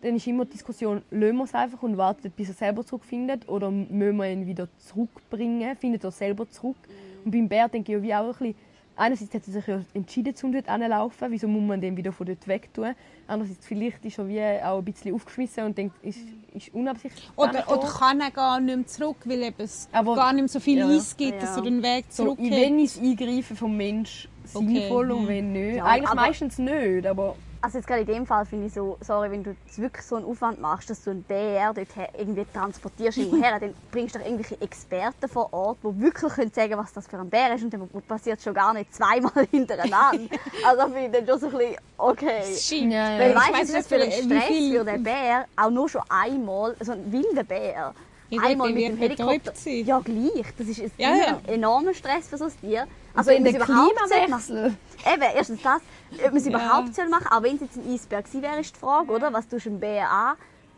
dann 0.02 0.16
ist 0.16 0.28
immer 0.28 0.46
die 0.46 0.52
Diskussion, 0.52 1.02
lassen 1.12 1.38
wir 1.38 1.44
es 1.44 1.54
einfach 1.54 1.82
und 1.84 1.98
warten, 1.98 2.32
bis 2.36 2.50
er 2.50 2.56
selber 2.56 2.86
zurückfindet 2.86 3.48
oder 3.48 3.70
müssen 3.72 4.18
wir 4.18 4.30
ihn 4.32 4.46
wieder 4.48 4.68
zurückbringen, 4.80 5.76
findet 5.78 6.04
er 6.04 6.12
selber 6.12 6.50
zurück. 6.50 6.78
Und 7.24 7.32
beim 7.32 7.48
Bär 7.48 7.70
denke 7.70 7.92
ich 7.92 7.98
ja 7.98 8.04
wie 8.04 8.14
auch 8.16 8.26
ein 8.28 8.32
bisschen, 8.32 8.56
einerseits 8.96 9.34
hat 9.34 9.48
er 9.48 9.54
sich 9.54 9.68
ja 9.68 9.82
entschieden, 9.94 10.36
zum 10.36 10.52
dort 10.52 10.70
hinzulaufen, 10.70 11.28
wieso 11.32 11.48
muss 11.48 11.64
man 11.68 11.80
den 11.82 11.96
wieder 11.98 12.12
von 12.12 12.26
dort 12.26 12.48
weg 12.48 12.74
tun. 12.74 12.94
Andererseits 13.28 13.66
vielleicht 13.66 14.04
ist 14.06 14.18
er 14.18 14.28
wie 14.28 14.42
auch 14.64 14.80
ein 14.80 14.86
bisschen 14.86 15.14
aufgeschmissen 15.14 15.64
und 15.66 15.78
denkt, 15.78 15.96
ist, 16.04 16.20
ist 16.54 16.74
unabsichtlich. 16.74 17.30
Oder, 17.36 17.64
oder 17.72 17.88
kann 17.88 18.20
er 18.22 18.32
gar 18.32 18.60
nicht 18.60 18.76
mehr 18.76 18.88
zurück, 18.88 19.18
weil 19.26 19.42
eben 19.44 19.56
es 19.62 19.88
Aber- 19.92 20.16
gar 20.16 20.34
nicht 20.34 20.42
mehr 20.42 20.50
so 20.50 20.60
viel 20.60 20.80
Ja. 20.80 20.88
Eis 20.90 21.16
gibt, 21.16 21.42
dass 21.42 21.52
Ja. 21.52 21.58
er 21.58 21.62
den 21.62 21.84
Weg 21.84 22.06
so, 22.10 22.24
zurück 22.26 22.40
hat. 22.40 22.52
wenn 22.52 22.80
ist 22.80 22.98
das 22.98 23.04
Eingreifen 23.04 23.56
vom 23.56 23.78
Mensch 23.78 24.28
sinnvoll 24.46 25.12
und 25.12 25.24
mhm. 25.24 25.28
wenn 25.28 25.52
nicht. 25.54 25.76
Ja, 25.78 25.86
Eigentlich 25.86 26.10
aber- 26.10 26.22
meistens 26.22 26.58
nicht, 26.58 27.06
aber 27.08 27.36
Also 27.64 27.78
jetzt 27.78 27.86
gerade 27.86 28.02
in 28.02 28.08
dem 28.08 28.26
Fall 28.26 28.44
finde 28.48 28.66
ich 28.68 28.74
so, 28.74 28.98
sorry, 29.02 29.30
wenn 29.30 29.44
du 29.44 29.56
wirklich 29.76 30.04
so 30.04 30.16
einen 30.16 30.26
Aufwand 30.26 30.60
machst, 30.60 30.90
dass 30.90 31.04
du 31.04 31.12
einen 31.12 31.22
Bär 31.22 31.72
dort 31.74 31.90
irgendwie 32.18 32.44
transportierst 32.52 33.20
her, 33.20 33.60
dann 33.60 33.76
bringst 33.92 34.16
du 34.16 34.20
doch 34.20 34.26
irgendwelche 34.26 34.60
Experten 34.62 35.30
vor 35.30 35.54
Ort, 35.54 35.78
die 35.84 36.02
wirklich 36.02 36.34
können 36.34 36.52
sagen 36.52 36.76
was 36.78 36.92
das 36.92 37.06
für 37.08 37.20
ein 37.20 37.30
Bär 37.30 37.54
ist 37.54 37.64
und 37.64 37.72
dann 37.72 37.88
passiert 38.08 38.40
es 38.40 38.44
schon 38.46 38.56
gar 38.56 38.74
nicht 38.74 38.92
zweimal 38.96 39.46
hintereinander. 39.52 40.36
also 40.66 40.84
finde 40.92 41.06
ich 41.06 41.12
dann 41.12 41.28
schon 41.28 41.40
so 41.40 41.46
ein 41.58 41.58
bisschen, 41.60 41.76
okay. 42.00 42.56
Stimmt. 42.58 42.94
Ja, 42.94 43.12
ja. 43.14 43.20
Weil 43.20 43.30
Ich 43.32 43.36
weißt 43.38 43.52
du, 43.54 43.60
was 43.60 43.70
nicht, 43.74 43.88
für 43.90 43.96
ein 43.96 44.12
Stress 44.12 44.44
viel- 44.46 44.80
für 44.80 44.86
den 44.86 45.04
Bär, 45.04 45.46
auch 45.56 45.70
nur 45.70 45.88
schon 45.88 46.02
einmal, 46.10 46.76
so 46.80 46.94
ein 46.94 47.12
wilder 47.12 47.44
Bär, 47.44 47.94
Ja, 48.32 48.42
einmal 48.42 48.72
mit 48.74 48.88
dem 48.88 48.98
Helikopter. 48.98 49.52
sein. 49.54 49.86
Ja, 49.86 50.00
gleich. 50.00 50.46
Das 50.58 50.68
ist 50.68 50.80
ein, 50.82 50.92
Ja, 50.98 51.16
ja. 51.16 51.38
ein 51.38 51.46
enormer 51.54 51.94
Stress 51.94 52.28
für 52.28 52.38
so 52.40 52.46
ein 52.46 52.54
Tier. 52.60 52.88
Also 53.14 53.32
in 53.32 53.44
der 53.44 53.54
Klimawechsel. 53.54 54.78
Eben, 55.14 55.24
erstens 55.36 55.62
das, 55.62 55.82
ob 56.18 56.26
man 56.26 56.38
es 56.38 56.46
überhaupt 56.46 56.96
soll 56.96 57.10
machen 57.10 57.28
auch 57.32 57.44
wenn 57.44 57.56
es 57.56 57.62
jetzt 57.62 57.78
ein 57.78 57.94
Eisbär 57.94 58.22
gewesen 58.22 58.42
wäre, 58.42 58.60
ist 58.60 58.76
die 58.76 58.80
Frage, 58.80 59.12
oder? 59.12 59.34
Was 59.34 59.48
tust 59.48 59.66
du 59.66 59.72
Bär 59.72 60.10
an? 60.10 60.36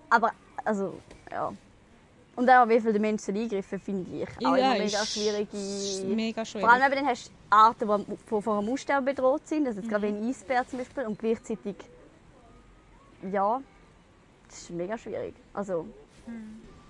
Aber, 0.10 0.32
also, 0.64 1.00
ja. 1.32 1.52
Und 2.36 2.50
auch 2.50 2.68
wie 2.68 2.80
viel 2.80 2.92
der 2.92 3.02
Mensch 3.02 3.22
soll 3.22 3.38
eingreifen, 3.38 3.80
finde 3.80 4.18
ich 4.18 4.28
auch 4.28 4.58
Ja, 4.58 4.74
immer 4.74 4.84
mega 4.84 5.06
schwierige... 5.06 6.16
Mega 6.16 6.46
schwierig. 6.46 6.66
Vor 6.66 6.74
allem 6.74 6.92
eben, 6.92 6.96
dann 6.96 7.08
hast 7.08 7.28
du 7.28 7.32
Arten, 7.50 8.06
die 8.10 8.18
von, 8.28 8.42
von 8.42 8.58
einem 8.60 8.74
Aussterben 8.74 9.06
bedroht 9.06 9.48
sind, 9.48 9.68
also 9.68 9.80
jetzt 9.80 9.90
gerade 9.90 10.04
wie 10.08 10.18
ein 10.18 10.30
Eisbär 10.30 10.68
zum 10.68 10.80
Beispiel, 10.80 11.06
und 11.06 11.20
gleichzeitig, 11.20 11.76
ja, 13.32 13.62
das 14.48 14.58
ist 14.58 14.70
mega 14.72 14.98
schwierig. 14.98 15.36
Also, 15.54 15.86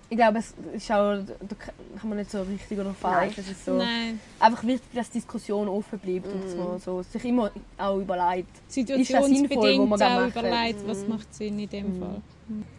ich 0.09 0.17
glaube, 0.17 0.39
es 0.39 0.53
ist 0.73 0.91
auch, 0.91 1.17
da 1.25 1.55
kann 1.55 2.09
man 2.09 2.17
nicht 2.17 2.29
so 2.29 2.41
richtig 2.41 2.79
oder 2.79 2.93
falsch. 2.93 3.37
Es 3.37 3.49
ist 3.49 3.65
so 3.65 3.77
Nein. 3.77 4.19
einfach 4.39 4.63
wichtig, 4.63 4.89
dass 4.93 5.09
die 5.09 5.19
Diskussion 5.19 5.67
offen 5.67 5.99
bleibt 5.99 6.27
und 6.27 6.43
dass 6.43 6.55
man 6.55 6.79
so 6.79 7.01
sich 7.01 7.25
immer 7.25 7.51
auch 7.77 7.97
überlegt. 7.97 8.49
sinnvoll, 8.67 8.97
wo 8.97 9.03
Situationsbedingt 9.03 9.89
man 9.89 10.01
auch 10.01 10.19
machen? 10.19 10.29
überlegt, 10.29 10.87
was 10.87 11.07
macht 11.07 11.33
Sinn 11.33 11.59
in 11.59 11.69
dem 11.69 11.99
Fall. 11.99 12.21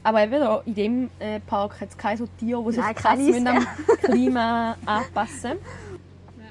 Aber 0.03 0.23
eben 0.23 0.33
da, 0.33 0.63
in 0.67 0.75
diesem 0.75 1.11
äh, 1.19 1.41
Park 1.41 1.81
hat 1.81 1.89
es 1.89 1.97
keine 1.97 2.19
so 2.19 2.27
Tiere, 2.39 2.63
die 2.65 2.73
sich 2.73 2.85
Nein, 2.85 2.95
krass 2.95 3.19
müssen 3.19 3.47
am 3.47 3.67
Klima 4.03 4.77
anpassen 4.85 5.59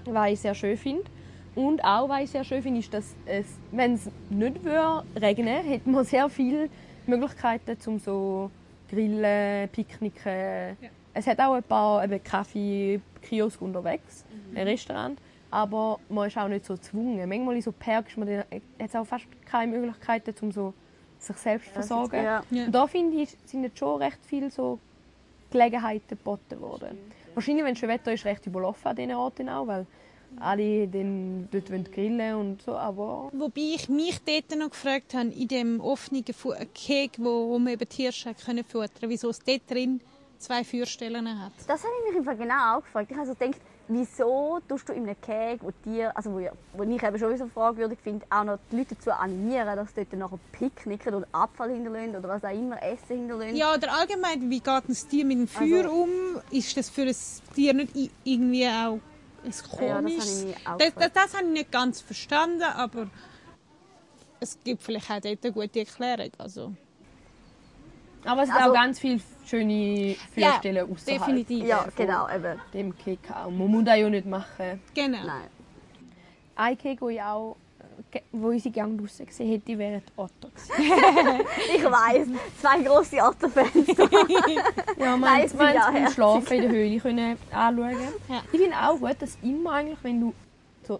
Was 0.05 0.31
ich 0.31 0.39
sehr 0.39 0.55
schön 0.55 0.77
finde. 0.77 1.03
Und 1.55 1.83
auch, 1.83 2.09
was 2.09 2.23
ich 2.23 2.31
sehr 2.31 2.43
schön 2.43 2.63
finde, 2.63 2.79
ist, 2.79 2.93
dass 2.93 3.15
es, 3.25 3.45
wenn 3.71 3.93
es 3.93 4.09
nicht 4.29 4.63
würde 4.63 5.03
regnen 5.15 5.63
hätte 5.63 5.89
man 5.89 6.03
sehr 6.03 6.27
viele 6.29 6.69
Möglichkeiten, 7.05 7.79
zum 7.79 7.99
so 7.99 8.49
grillen, 8.93 9.69
picknicken. 9.69 10.77
Es 11.13 11.27
hat 11.27 11.39
auch 11.39 11.53
ein 11.53 11.63
paar 11.63 12.03
eben 12.03 12.23
Kaffee, 12.23 12.99
Kiosk 13.21 13.61
unterwegs, 13.61 14.25
ein 14.55 14.67
Restaurant. 14.67 15.19
Aber 15.51 15.99
man 16.09 16.27
ist 16.27 16.37
auch 16.37 16.47
nicht 16.47 16.65
so 16.65 16.73
gezwungen. 16.73 17.27
Manchmal 17.29 17.55
in 17.55 17.61
so 17.61 17.71
Parks 17.71 18.11
ist 18.11 18.17
man 18.17 18.27
dann- 18.27 18.43
hat 18.81 18.95
auch 18.95 19.05
fast 19.05 19.25
keine 19.45 19.71
Möglichkeiten, 19.77 20.33
um 20.41 20.51
so 20.51 20.73
sich 21.19 21.37
selbst 21.37 21.67
zu 21.67 21.73
versorgen. 21.73 22.23
Ja. 22.23 22.43
Ja. 22.49 22.65
Und 22.65 22.71
da 22.73 22.87
finde 22.87 23.17
ich, 23.17 23.37
sind 23.45 23.63
jetzt 23.63 23.77
schon 23.77 24.01
recht 24.01 24.19
viele 24.25 24.49
so 24.49 24.79
Gelegenheiten 25.51 26.09
geboten 26.09 26.59
worden. 26.59 26.97
Wahrscheinlich, 27.35 27.63
wenn 27.63 27.73
es 27.73 27.79
schön 27.79 27.89
Wetter 27.89 28.11
ist, 28.13 28.25
recht 28.25 28.45
überlaufen 28.47 28.87
an 28.87 28.95
diesen 28.95 29.13
Orten 29.13 29.47
auch, 29.49 29.67
weil 29.67 29.85
alle 30.39 30.87
dann 30.87 31.47
dort 31.51 31.91
grillen 31.91 32.35
und 32.35 32.61
so, 32.61 32.73
aber 32.75 33.29
Wobei 33.33 33.61
ich 33.75 33.89
mich 33.89 34.19
dort 34.25 34.57
noch 34.59 34.69
gefragt 34.71 35.13
habe, 35.13 35.29
in 35.29 35.47
dem 35.47 35.79
offenen 35.81 36.23
Fu- 36.33 36.53
Keg, 36.73 37.11
wo 37.17 37.57
man 37.59 37.73
eben 37.73 37.87
die 37.89 38.03
Hirsche 38.03 38.33
können 38.33 38.63
futtern 38.63 39.09
wieso 39.09 39.29
es 39.29 39.39
dort 39.39 39.69
drin 39.69 40.01
zwei 40.39 40.63
Feuerstellen 40.63 41.27
hat. 41.41 41.53
Das 41.67 41.81
habe 41.83 41.93
ich 42.03 42.09
mich 42.09 42.17
im 42.19 42.25
Fall 42.25 42.35
genau 42.35 42.77
auch 42.77 42.83
gefragt. 42.83 43.09
Ich 43.09 43.15
habe 43.17 43.27
so 43.27 43.33
gedacht, 43.33 43.61
wieso 43.87 44.59
tust 44.67 44.89
du 44.89 44.93
in 44.93 45.03
einem 45.03 45.15
Cake, 45.21 45.59
wo 45.61 45.71
dir, 45.85 46.15
also 46.17 46.31
wo, 46.33 46.39
wo 46.73 46.83
ich 46.83 47.01
eben 47.01 47.17
schon 47.19 47.37
so 47.37 47.47
fragwürdig 47.47 47.97
finde, 48.03 48.25
auch 48.29 48.43
noch 48.43 48.59
die 48.69 48.75
Leute 48.77 48.95
dazu 48.95 49.11
animieren, 49.11 49.73
dass 49.77 49.89
sie 49.95 50.03
dort 50.05 50.13
nachher 50.13 50.39
picknicken 50.51 51.13
oder 51.15 51.27
Abfall 51.31 51.71
hinterlassen 51.71 52.17
oder 52.17 52.27
was 52.27 52.43
auch 52.43 52.51
immer, 52.53 52.81
Essen 52.83 53.19
hinterlassen. 53.19 53.55
Ja, 53.55 53.73
oder 53.73 53.93
allgemein, 53.93 54.49
wie 54.49 54.59
geht 54.59 54.67
ein 54.89 54.97
Tier 55.09 55.23
mit 55.25 55.37
dem 55.37 55.47
Feuer 55.47 55.85
Also- 55.85 55.95
um? 56.03 56.09
Ist 56.51 56.75
das 56.75 56.89
für 56.89 57.03
ein 57.03 57.15
Tier 57.55 57.73
nicht 57.73 58.11
irgendwie 58.25 58.67
auch 58.67 58.99
ein 59.43 59.51
Ja, 59.51 59.51
das 59.51 59.63
komisches? 59.69 60.45
habe 60.65 60.91
das, 60.95 61.11
das, 61.13 61.33
habe 61.35 61.45
ich 61.47 61.51
nicht 61.53 61.71
ganz 61.71 62.01
verstanden, 62.01 62.63
aber 62.63 63.07
es 64.39 64.57
gibt 64.63 64.81
vielleicht 64.83 65.09
auch 65.11 65.19
dort 65.19 65.43
eine 65.43 65.53
gute 65.53 65.79
Erklärung. 65.79 66.31
Also, 66.37 66.73
aber 68.25 68.41
es 68.43 68.47
sind 68.49 68.57
Also- 68.57 68.69
auch 68.69 68.73
ganz 68.73 68.99
viele 68.99 69.21
schöne 69.45 70.15
Feuerstellen 70.33 70.75
Ja, 70.87 70.93
außerhalb 70.93 71.19
definitiv. 71.19 71.65
Ja, 71.65 71.87
genau, 71.95 72.29
eben. 72.29 72.59
dem 72.73 72.97
Kek 72.97 73.19
auch. 73.31 73.49
Man 73.49 73.67
muss 73.67 73.85
das 73.85 73.97
ja 73.99 74.09
nicht 74.09 74.25
machen. 74.25 74.81
Genau. 74.93 75.25
Nein. 75.25 75.47
Ein 76.55 76.77
Kek, 76.77 77.01
wo 77.01 77.09
ich 77.09 77.21
auch 77.21 77.55
wo 78.31 78.51
ich 78.51 78.63
sie 78.63 78.71
gerne 78.71 78.95
draussen 78.97 79.25
gesehen 79.25 79.49
hätte, 79.49 79.77
wäre 79.77 80.01
die 80.01 80.11
Otter 80.15 80.49
gewesen. 80.49 81.45
Ich 81.75 81.83
weiß, 81.83 82.27
zwei 82.59 82.81
grosse 82.81 83.17
Otterfenster. 83.17 84.09
Ja, 84.97 85.17
man, 85.17 85.41
ja 85.41 85.91
beim. 85.91 86.07
Schlafen 86.11 86.53
in 86.53 86.61
der 86.61 86.71
Höhle 86.71 86.99
können 86.99 87.37
anschauen. 87.51 87.97
Ja. 88.29 88.43
Ich 88.51 88.59
finde 88.59 88.75
auch 88.77 88.99
gut, 88.99 89.15
dass 89.19 89.37
immer 89.41 89.73
eigentlich, 89.73 89.99
wenn 90.03 90.19
du 90.21 90.33
so, 90.83 90.99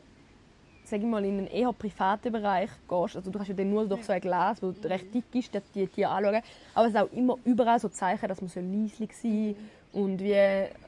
sag 0.84 1.00
ich 1.00 1.06
mal, 1.06 1.24
in 1.24 1.38
einen 1.38 1.48
eher 1.48 1.74
privaten 1.74 2.32
Bereich 2.32 2.70
gehst, 2.88 3.16
also 3.16 3.32
du 3.32 3.38
kannst 3.38 3.50
ja 3.50 3.56
dann 3.56 3.70
nur 3.70 3.86
durch 3.86 4.04
so 4.04 4.14
ein 4.14 4.22
Glas, 4.22 4.60
das 4.60 4.90
recht 4.90 5.14
dick 5.14 5.26
ist, 5.34 5.54
dass 5.54 5.64
die 5.72 5.88
Tiere 5.88 6.10
anschauen, 6.10 6.42
aber 6.74 6.88
es 6.88 6.94
ist 6.94 7.00
auch 7.00 7.12
immer 7.12 7.38
überall 7.46 7.80
so 7.80 7.90
Zeichen, 7.90 8.28
dass 8.28 8.42
man 8.42 8.50
so 8.50 8.60
leislich 8.60 9.16
sein 9.16 9.56
und 9.94 10.20
wie, 10.24 10.36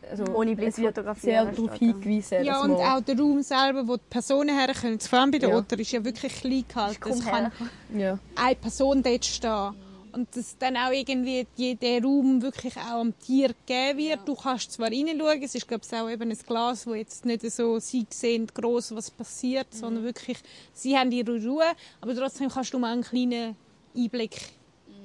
also 0.09 0.25
Ohne 0.33 0.55
Blitz 0.55 0.77
es 0.77 0.83
wird 0.83 0.95
fotografieren 0.95 1.45
sehr 1.45 1.53
darauf 1.53 1.77
hingewiesen, 1.77 2.43
Ja, 2.43 2.61
und 2.61 2.73
auch 2.73 3.01
der 3.01 3.17
Raum 3.17 3.43
selber, 3.43 3.87
wo 3.87 3.97
die 3.97 4.03
Personen 4.09 4.57
herkommen, 4.57 4.99
vor 4.99 5.19
allem 5.19 5.31
bei 5.31 5.37
der 5.37 5.49
Ja. 5.49 5.57
Otter, 5.57 5.79
ist 5.79 5.91
ja 5.91 6.03
wirklich 6.03 6.35
klein 6.35 6.65
gehalten. 6.67 7.09
Es 7.09 7.23
kann 7.23 7.51
ja. 7.95 8.17
eine 8.35 8.55
Person 8.55 9.03
dort 9.03 9.23
stehen. 9.23 9.75
Und 10.11 10.35
dass 10.35 10.57
dann 10.57 10.77
auch 10.77 10.91
irgendwie 10.91 11.45
jeder 11.55 12.01
Raum 12.01 12.41
wirklich 12.41 12.75
auch 12.77 13.01
am 13.01 13.13
Tier 13.19 13.49
gegeben 13.49 13.99
wird. 13.99 14.19
Du 14.25 14.33
kannst 14.33 14.71
zwar 14.71 14.87
reinschauen, 14.87 15.43
es 15.43 15.53
ist 15.53 15.67
glaube 15.67 15.83
ich 15.85 15.93
auch 15.93 16.09
eben 16.09 16.31
ein 16.31 16.37
Glas, 16.47 16.87
wo 16.87 16.93
jetzt 16.95 17.25
nicht 17.25 17.41
so 17.51 17.79
sie 17.79 18.07
sehen 18.09 18.47
groß 18.47 18.95
was 18.95 19.11
passiert, 19.11 19.67
sondern 19.71 20.03
wirklich 20.05 20.37
sie 20.73 20.97
haben 20.97 21.11
ihre 21.11 21.43
Ruhe, 21.43 21.65
aber 21.99 22.15
trotzdem 22.15 22.49
kannst 22.49 22.73
du 22.73 22.79
mal 22.79 22.93
einen 22.93 23.03
kleinen 23.03 23.57
Einblick 23.95 24.37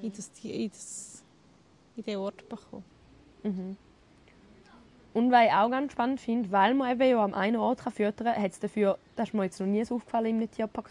in, 0.00 0.12
das, 0.12 0.30
in, 0.44 0.70
das, 0.70 1.22
in 1.96 2.04
den 2.04 2.16
Ort 2.16 2.48
bekommen. 2.48 2.84
Und 5.12 5.32
was 5.32 5.44
ich 5.46 5.52
auch 5.52 5.70
ganz 5.70 5.92
spannend 5.92 6.20
finde, 6.20 6.52
weil 6.52 6.74
man 6.74 6.92
eben 6.92 7.08
ja 7.10 7.24
am 7.24 7.34
einen 7.34 7.56
Ort 7.56 7.82
kann 7.82 7.92
füttern 7.92 8.32
kann, 8.32 8.42
hat 8.42 8.52
es 8.52 8.60
dafür, 8.60 8.96
das 9.16 9.28
ist 9.28 9.34
mir 9.34 9.44
jetzt 9.44 9.58
noch 9.60 9.66
nie 9.66 9.84
so 9.84 9.96
aufgefallen 9.96 10.40
im 10.40 10.50
Tierpark 10.50 10.88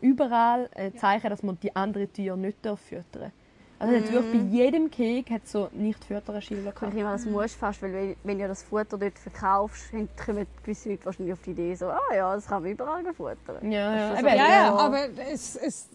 überall 0.00 0.68
äh, 0.74 0.92
Zeichen, 0.92 1.28
dass 1.28 1.42
man 1.42 1.58
die 1.60 1.74
anderen 1.76 2.10
Tiere 2.12 2.36
nicht 2.38 2.58
darf 2.64 2.80
füttern 2.80 3.32
Also 3.78 3.94
es 3.94 4.04
hat 4.04 4.12
wirklich 4.12 4.32
bei 4.42 4.48
jedem 4.48 4.90
Kek 4.90 5.30
hat 5.30 5.46
so 5.46 5.68
nicht 5.72 6.02
füttern 6.04 6.40
Schilder 6.40 6.70
Ich 6.70 6.74
gehabt. 6.74 6.94
immer, 6.96 7.12
das 7.12 7.26
musst 7.26 7.54
du 7.56 7.58
fast, 7.58 7.82
weil 7.82 7.92
wenn- 7.92 8.16
wenn 8.24 8.38
du 8.38 8.48
das 8.48 8.62
Futter 8.62 8.96
dort 8.96 9.18
verkaufst, 9.18 9.84
dann 9.92 10.08
kommen 10.24 10.46
gewisse 10.62 10.88
Leute 10.90 11.04
wahrscheinlich 11.04 11.32
auf 11.34 11.42
die 11.42 11.50
Idee 11.50 11.74
so, 11.74 11.88
ah 11.90 12.00
ja, 12.14 12.34
das 12.34 12.46
kann 12.46 12.62
man 12.62 12.72
überall 12.72 13.04
futtern. 13.12 13.70
Ja, 13.70 13.94
ja. 13.94 14.10
Das 14.10 14.20
ist 14.20 14.26
Eben, 14.26 14.30
so- 14.30 14.36
Ja, 14.38 14.48
Ja. 14.48 14.64
ja, 14.64 14.74
aber 14.74 14.98
es, 15.30 15.56
es 15.56 15.88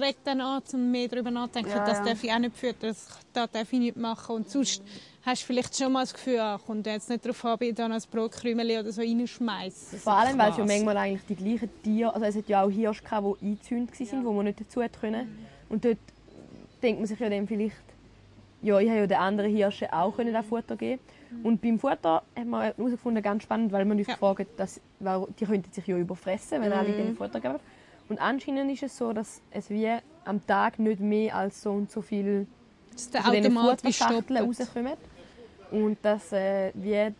regt 0.00 0.20
dann 0.26 0.40
an, 0.40 0.62
um 0.72 0.90
mehr 0.90 1.08
darüber 1.08 1.30
nachzudenken. 1.30 1.70
Ja, 1.72 1.84
das 1.84 1.98
ja. 1.98 2.04
darf 2.06 2.24
ich 2.24 2.32
auch 2.32 2.38
nicht 2.38 2.56
füttern, 2.56 2.88
das, 2.88 3.08
das 3.34 3.50
darf 3.50 3.70
ich 3.74 3.78
nicht 3.78 3.96
machen. 3.98 4.36
Und 4.36 4.48
sonst 4.48 4.82
hast 5.22 5.42
du 5.42 5.46
vielleicht 5.46 5.76
schon 5.76 5.92
mal 5.92 6.00
das 6.00 6.14
Gefühl, 6.14 6.38
ach, 6.40 6.64
kommt 6.64 6.86
jetzt 6.86 7.08
nicht 7.10 7.24
darauf 7.24 7.44
an, 7.44 7.58
ich 7.60 7.74
dann 7.74 7.92
ein 7.92 8.02
Brotkrümeli 8.10 8.78
oder 8.78 8.92
so 8.92 9.00
reinschmeiße. 9.02 9.98
Vor 9.98 10.14
allem, 10.14 10.38
weil 10.38 10.50
es 10.50 10.56
ja 10.56 10.64
manchmal 10.64 10.96
eigentlich 10.96 11.26
die 11.26 11.36
gleichen 11.36 11.70
Tiere, 11.82 12.14
also 12.14 12.26
es 12.26 12.36
hat 12.36 12.48
ja 12.48 12.62
auch 12.62 12.70
Hirsche 12.70 13.02
gehabt, 13.02 13.40
die 13.40 13.46
eingezäunt 13.46 14.12
waren, 14.12 14.24
wo 14.24 14.32
man 14.32 14.44
nicht 14.46 14.60
dazu 14.60 14.80
können. 15.00 15.46
Und 15.68 15.84
dort 15.84 15.98
denkt 16.82 17.00
man 17.00 17.06
sich 17.06 17.18
ja 17.18 17.28
dann 17.28 17.46
vielleicht, 17.46 17.76
ja, 18.62 18.78
ich 18.78 18.88
habe 18.88 19.00
ja 19.00 19.06
den 19.06 19.18
anderen 19.18 19.50
Hirschen 19.54 19.88
auch 19.90 20.14
können 20.16 20.32
das 20.32 20.46
Futter 20.46 20.76
geben. 20.76 21.00
Und 21.42 21.60
beim 21.62 21.78
Futter 21.78 22.22
hat 22.36 22.46
man 22.46 22.62
herausgefunden, 22.62 23.22
ganz 23.22 23.44
spannend, 23.44 23.72
weil 23.72 23.84
man 23.84 23.98
uns 23.98 24.08
Ja. 24.08 24.14
gefragt 24.14 24.40
hat, 24.40 24.46
dass, 24.56 24.80
weil 24.98 25.26
die 25.38 25.46
könnten 25.46 25.72
sich 25.72 25.86
ja 25.86 25.96
überfressen, 25.96 26.60
wenn 26.60 26.72
alle 26.72 26.92
dem 26.92 27.14
Futter 27.16 27.40
geben. 27.40 27.58
Und 28.08 28.20
anscheinend 28.20 28.70
ist 28.72 28.82
es 28.82 28.98
so, 28.98 29.12
dass 29.12 29.40
es 29.50 29.70
wie 29.70 29.88
am 30.24 30.44
Tag 30.46 30.78
nicht 30.78 31.00
mehr 31.00 31.36
als 31.36 31.62
so 31.62 31.70
und 31.70 31.90
so 31.90 32.02
viel 32.02 32.46
Dass 32.92 33.10
der 33.10 33.26
Automat 33.26 33.84
wie 33.84 33.92
stoppt. 33.92 34.30
rauskommen. 34.30 34.94
Und 35.70 35.98
dass 36.02 36.32
äh, 36.32 36.72
wir 36.74 37.14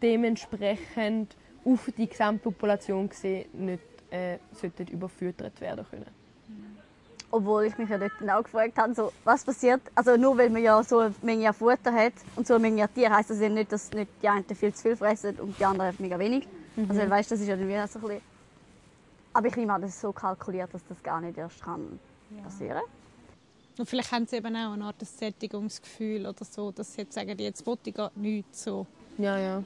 dementsprechend 0.00 1.36
auf 1.64 1.90
die 1.96 2.08
Gesamtpopulation 2.08 3.08
gesehen 3.08 3.46
nicht 3.52 3.82
äh, 4.10 4.38
sollten 4.52 4.86
überfüttert 4.88 5.60
werden 5.60 5.84
können. 5.90 6.06
Obwohl 7.32 7.64
ich 7.66 7.78
mich 7.78 7.88
ja 7.88 7.98
dort 7.98 8.12
auch 8.28 8.42
gefragt 8.42 8.76
habe, 8.76 8.92
so, 8.92 9.12
was 9.22 9.44
passiert, 9.44 9.80
also 9.94 10.16
nur 10.16 10.36
weil 10.36 10.50
man 10.50 10.62
ja 10.62 10.82
so 10.82 10.98
eine 10.98 11.14
Menge 11.22 11.48
an 11.48 11.54
Futter 11.54 11.92
hat 11.92 12.14
und 12.34 12.46
so 12.46 12.54
eine 12.54 12.62
Menge 12.62 12.82
an 12.82 12.92
Tieren, 12.92 13.14
heisst 13.14 13.30
das 13.30 13.40
ja 13.40 13.48
nicht, 13.48 13.70
dass 13.70 13.92
nicht 13.92 14.10
die 14.20 14.28
einen 14.28 14.44
viel 14.44 14.74
zu 14.74 14.82
viel 14.82 14.96
fressen 14.96 15.38
und 15.38 15.56
die 15.56 15.64
anderen 15.64 15.94
mega 15.98 16.18
wenig. 16.18 16.48
Also 16.88 17.08
weißt, 17.08 17.30
das 17.30 17.40
ist 17.40 17.46
ja 17.46 17.56
dann 17.56 17.68
wieder 17.68 17.86
so 17.86 18.00
ein 18.00 18.02
bisschen... 18.02 18.22
Aber 19.32 19.46
ich 19.46 19.54
nehme 19.54 19.72
an, 19.72 19.82
das 19.82 19.90
ist 19.90 20.00
so 20.00 20.12
kalkuliert, 20.12 20.74
dass 20.74 20.84
das 20.88 21.00
gar 21.02 21.20
nicht 21.20 21.38
erst 21.38 21.62
kann 21.62 22.00
passieren 22.42 22.82
Und 23.78 23.86
vielleicht 23.88 24.12
haben 24.12 24.26
sie 24.26 24.36
eben 24.36 24.54
auch 24.56 24.72
eine 24.72 24.84
Art 24.84 25.00
Sättigungsgefühl 25.00 26.26
oder 26.26 26.44
so, 26.44 26.70
dass 26.70 26.94
sie 26.94 27.02
jetzt 27.02 27.14
sagen, 27.14 27.38
jetzt 27.38 27.66
will 27.66 27.78
ich 27.84 27.94
gar 27.94 28.10
nichts 28.14 28.64
so. 28.64 28.86
Ja, 29.18 29.38
ja. 29.38 29.64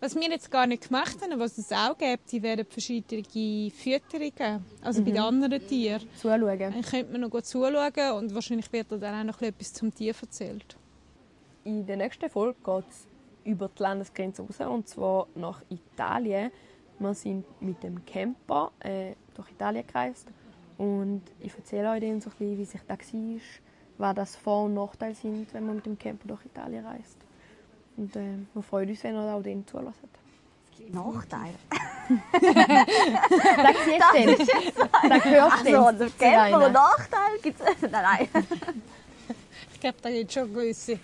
Was 0.00 0.14
wir 0.14 0.30
jetzt 0.30 0.50
gar 0.50 0.66
nicht 0.66 0.86
gemacht 0.86 1.16
haben, 1.20 1.38
was 1.38 1.58
es 1.58 1.72
auch 1.72 1.98
gibt, 1.98 2.30
die 2.30 2.42
werden 2.42 2.64
verschiedene 2.68 3.70
Fütterungen, 3.70 4.64
also 4.82 5.02
bei 5.02 5.10
den 5.10 5.20
anderen 5.20 5.66
Tieren. 5.66 6.08
Zuschauen. 6.16 6.58
Dann 6.58 6.82
könnte 6.82 7.10
man 7.12 7.22
noch 7.22 7.30
gut 7.30 7.44
zuschauen 7.44 8.12
und 8.18 8.34
wahrscheinlich 8.34 8.72
wird 8.72 8.92
da 8.92 8.96
dann 8.98 9.20
auch 9.28 9.34
noch 9.34 9.42
etwas 9.42 9.72
zum 9.72 9.92
Tier 9.92 10.14
erzählt. 10.20 10.76
In 11.64 11.86
der 11.86 11.96
nächsten 11.96 12.30
Folge 12.30 12.56
geht 12.64 12.84
es 12.88 13.06
über 13.44 13.68
die 13.76 13.82
Landesgrenze 13.82 14.42
raus, 14.42 14.60
und 14.60 14.88
zwar 14.88 15.26
nach 15.34 15.62
Italien. 15.70 16.50
Wir 16.98 17.14
sind 17.14 17.44
mit 17.60 17.82
dem 17.82 18.04
Camper 18.04 18.70
äh, 18.78 19.14
durch 19.34 19.50
Italien 19.50 19.84
gereist 19.86 20.28
und 20.78 21.22
ich 21.40 21.54
erzähle 21.56 21.90
euch 21.90 22.00
dann 22.00 22.20
so 22.20 22.30
ein 22.30 22.36
bisschen, 22.36 22.58
wie 22.58 22.64
sich 22.64 22.80
das 22.86 23.12
war, 23.12 23.40
was 23.98 24.14
das 24.16 24.36
Vor- 24.36 24.64
und 24.64 24.74
Nachteile 24.74 25.14
sind, 25.14 25.52
wenn 25.54 25.66
man 25.66 25.76
mit 25.76 25.86
dem 25.86 25.98
Camper 25.98 26.28
durch 26.28 26.44
Italien 26.44 26.84
reist. 26.84 27.16
Und 27.96 28.14
äh, 28.16 28.38
wir 28.52 28.62
freuen 28.62 28.88
uns, 28.88 29.04
wenn 29.04 29.14
ihr 29.14 29.34
auch 29.34 29.42
den 29.42 29.66
zulässt. 29.66 29.98
Nachteil. 30.90 31.54
Das 32.44 33.76
siehst 33.86 34.76
du 34.76 34.88
dann. 34.92 35.10
Das 35.10 35.24
hörst 35.24 35.66
du 35.66 35.78
Also, 35.86 36.06
zu 36.06 36.12
Camper 36.18 36.66
und 36.66 36.72
Nachteil 36.72 37.38
gibt 37.42 37.60
es. 37.60 37.80
Nein, 37.90 38.28
nein. 38.32 38.44
Ich 39.72 39.80
glaube, 39.80 39.96
da 40.02 40.10
gibt 40.10 40.28
es 40.28 40.34
schon 40.34 40.52
gewisse. 40.52 40.98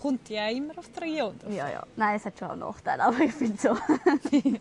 Kommt 0.00 0.28
ja 0.30 0.48
immer 0.48 0.76
auf 0.78 0.88
drei, 0.90 1.22
oder? 1.22 1.50
Ja, 1.50 1.68
ja. 1.68 1.86
Nein, 1.96 2.16
es 2.16 2.24
hat 2.24 2.38
schon 2.38 2.50
auch 2.50 2.56
Nachteile, 2.56 3.04
aber 3.04 3.18
ich 3.20 3.32
finde 3.32 3.58
so. 3.60 3.76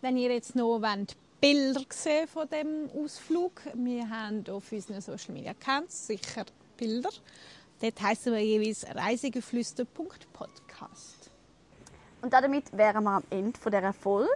Wenn 0.00 0.16
ihr 0.16 0.32
jetzt 0.32 0.56
noch 0.56 0.80
wollt, 0.80 1.16
Bilder 1.42 1.82
sehen 1.90 2.26
von 2.28 2.48
dem 2.48 2.88
Ausflug, 2.94 3.60
wir 3.74 4.08
haben 4.08 4.44
auf 4.48 4.70
unseren 4.70 5.00
Social 5.00 5.34
Media 5.34 5.50
Accounts 5.50 6.06
sicher 6.06 6.46
Bilder. 6.76 7.10
Dort 7.80 8.00
heißen 8.00 8.32
wir 8.32 8.38
jeweils 8.38 8.86
reisegeflüster.podcast. 8.86 11.32
Und 12.22 12.32
damit 12.32 12.70
wären 12.76 13.02
wir 13.02 13.10
am 13.10 13.24
Ende 13.30 13.58
dieser 13.58 13.92
Folge. 13.92 14.30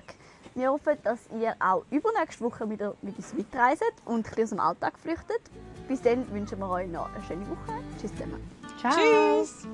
Wir 0.57 0.73
hoffen, 0.73 0.99
dass 1.05 1.21
ihr 1.41 1.55
auch 1.61 1.85
übernächste 1.93 2.43
Woche 2.43 2.69
wieder 2.69 2.97
mit 3.03 3.17
uns 3.17 3.35
mitreist 3.35 3.85
und 4.05 4.27
ein 4.27 4.35
bisschen 4.35 4.43
aus 4.43 4.51
dem 4.51 4.59
Alltag 4.59 4.99
flüchtet. 4.99 5.43
Bis 5.87 6.03
dann 6.03 6.29
wünschen 6.33 6.59
wir 6.59 6.69
euch 6.69 6.89
noch 6.89 7.09
eine 7.15 7.23
schöne 7.23 7.49
Woche. 7.49 7.79
Tschüss 8.01 8.11
zusammen. 8.15 8.43
Ciao. 8.81 8.93
Tschüss! 8.93 9.65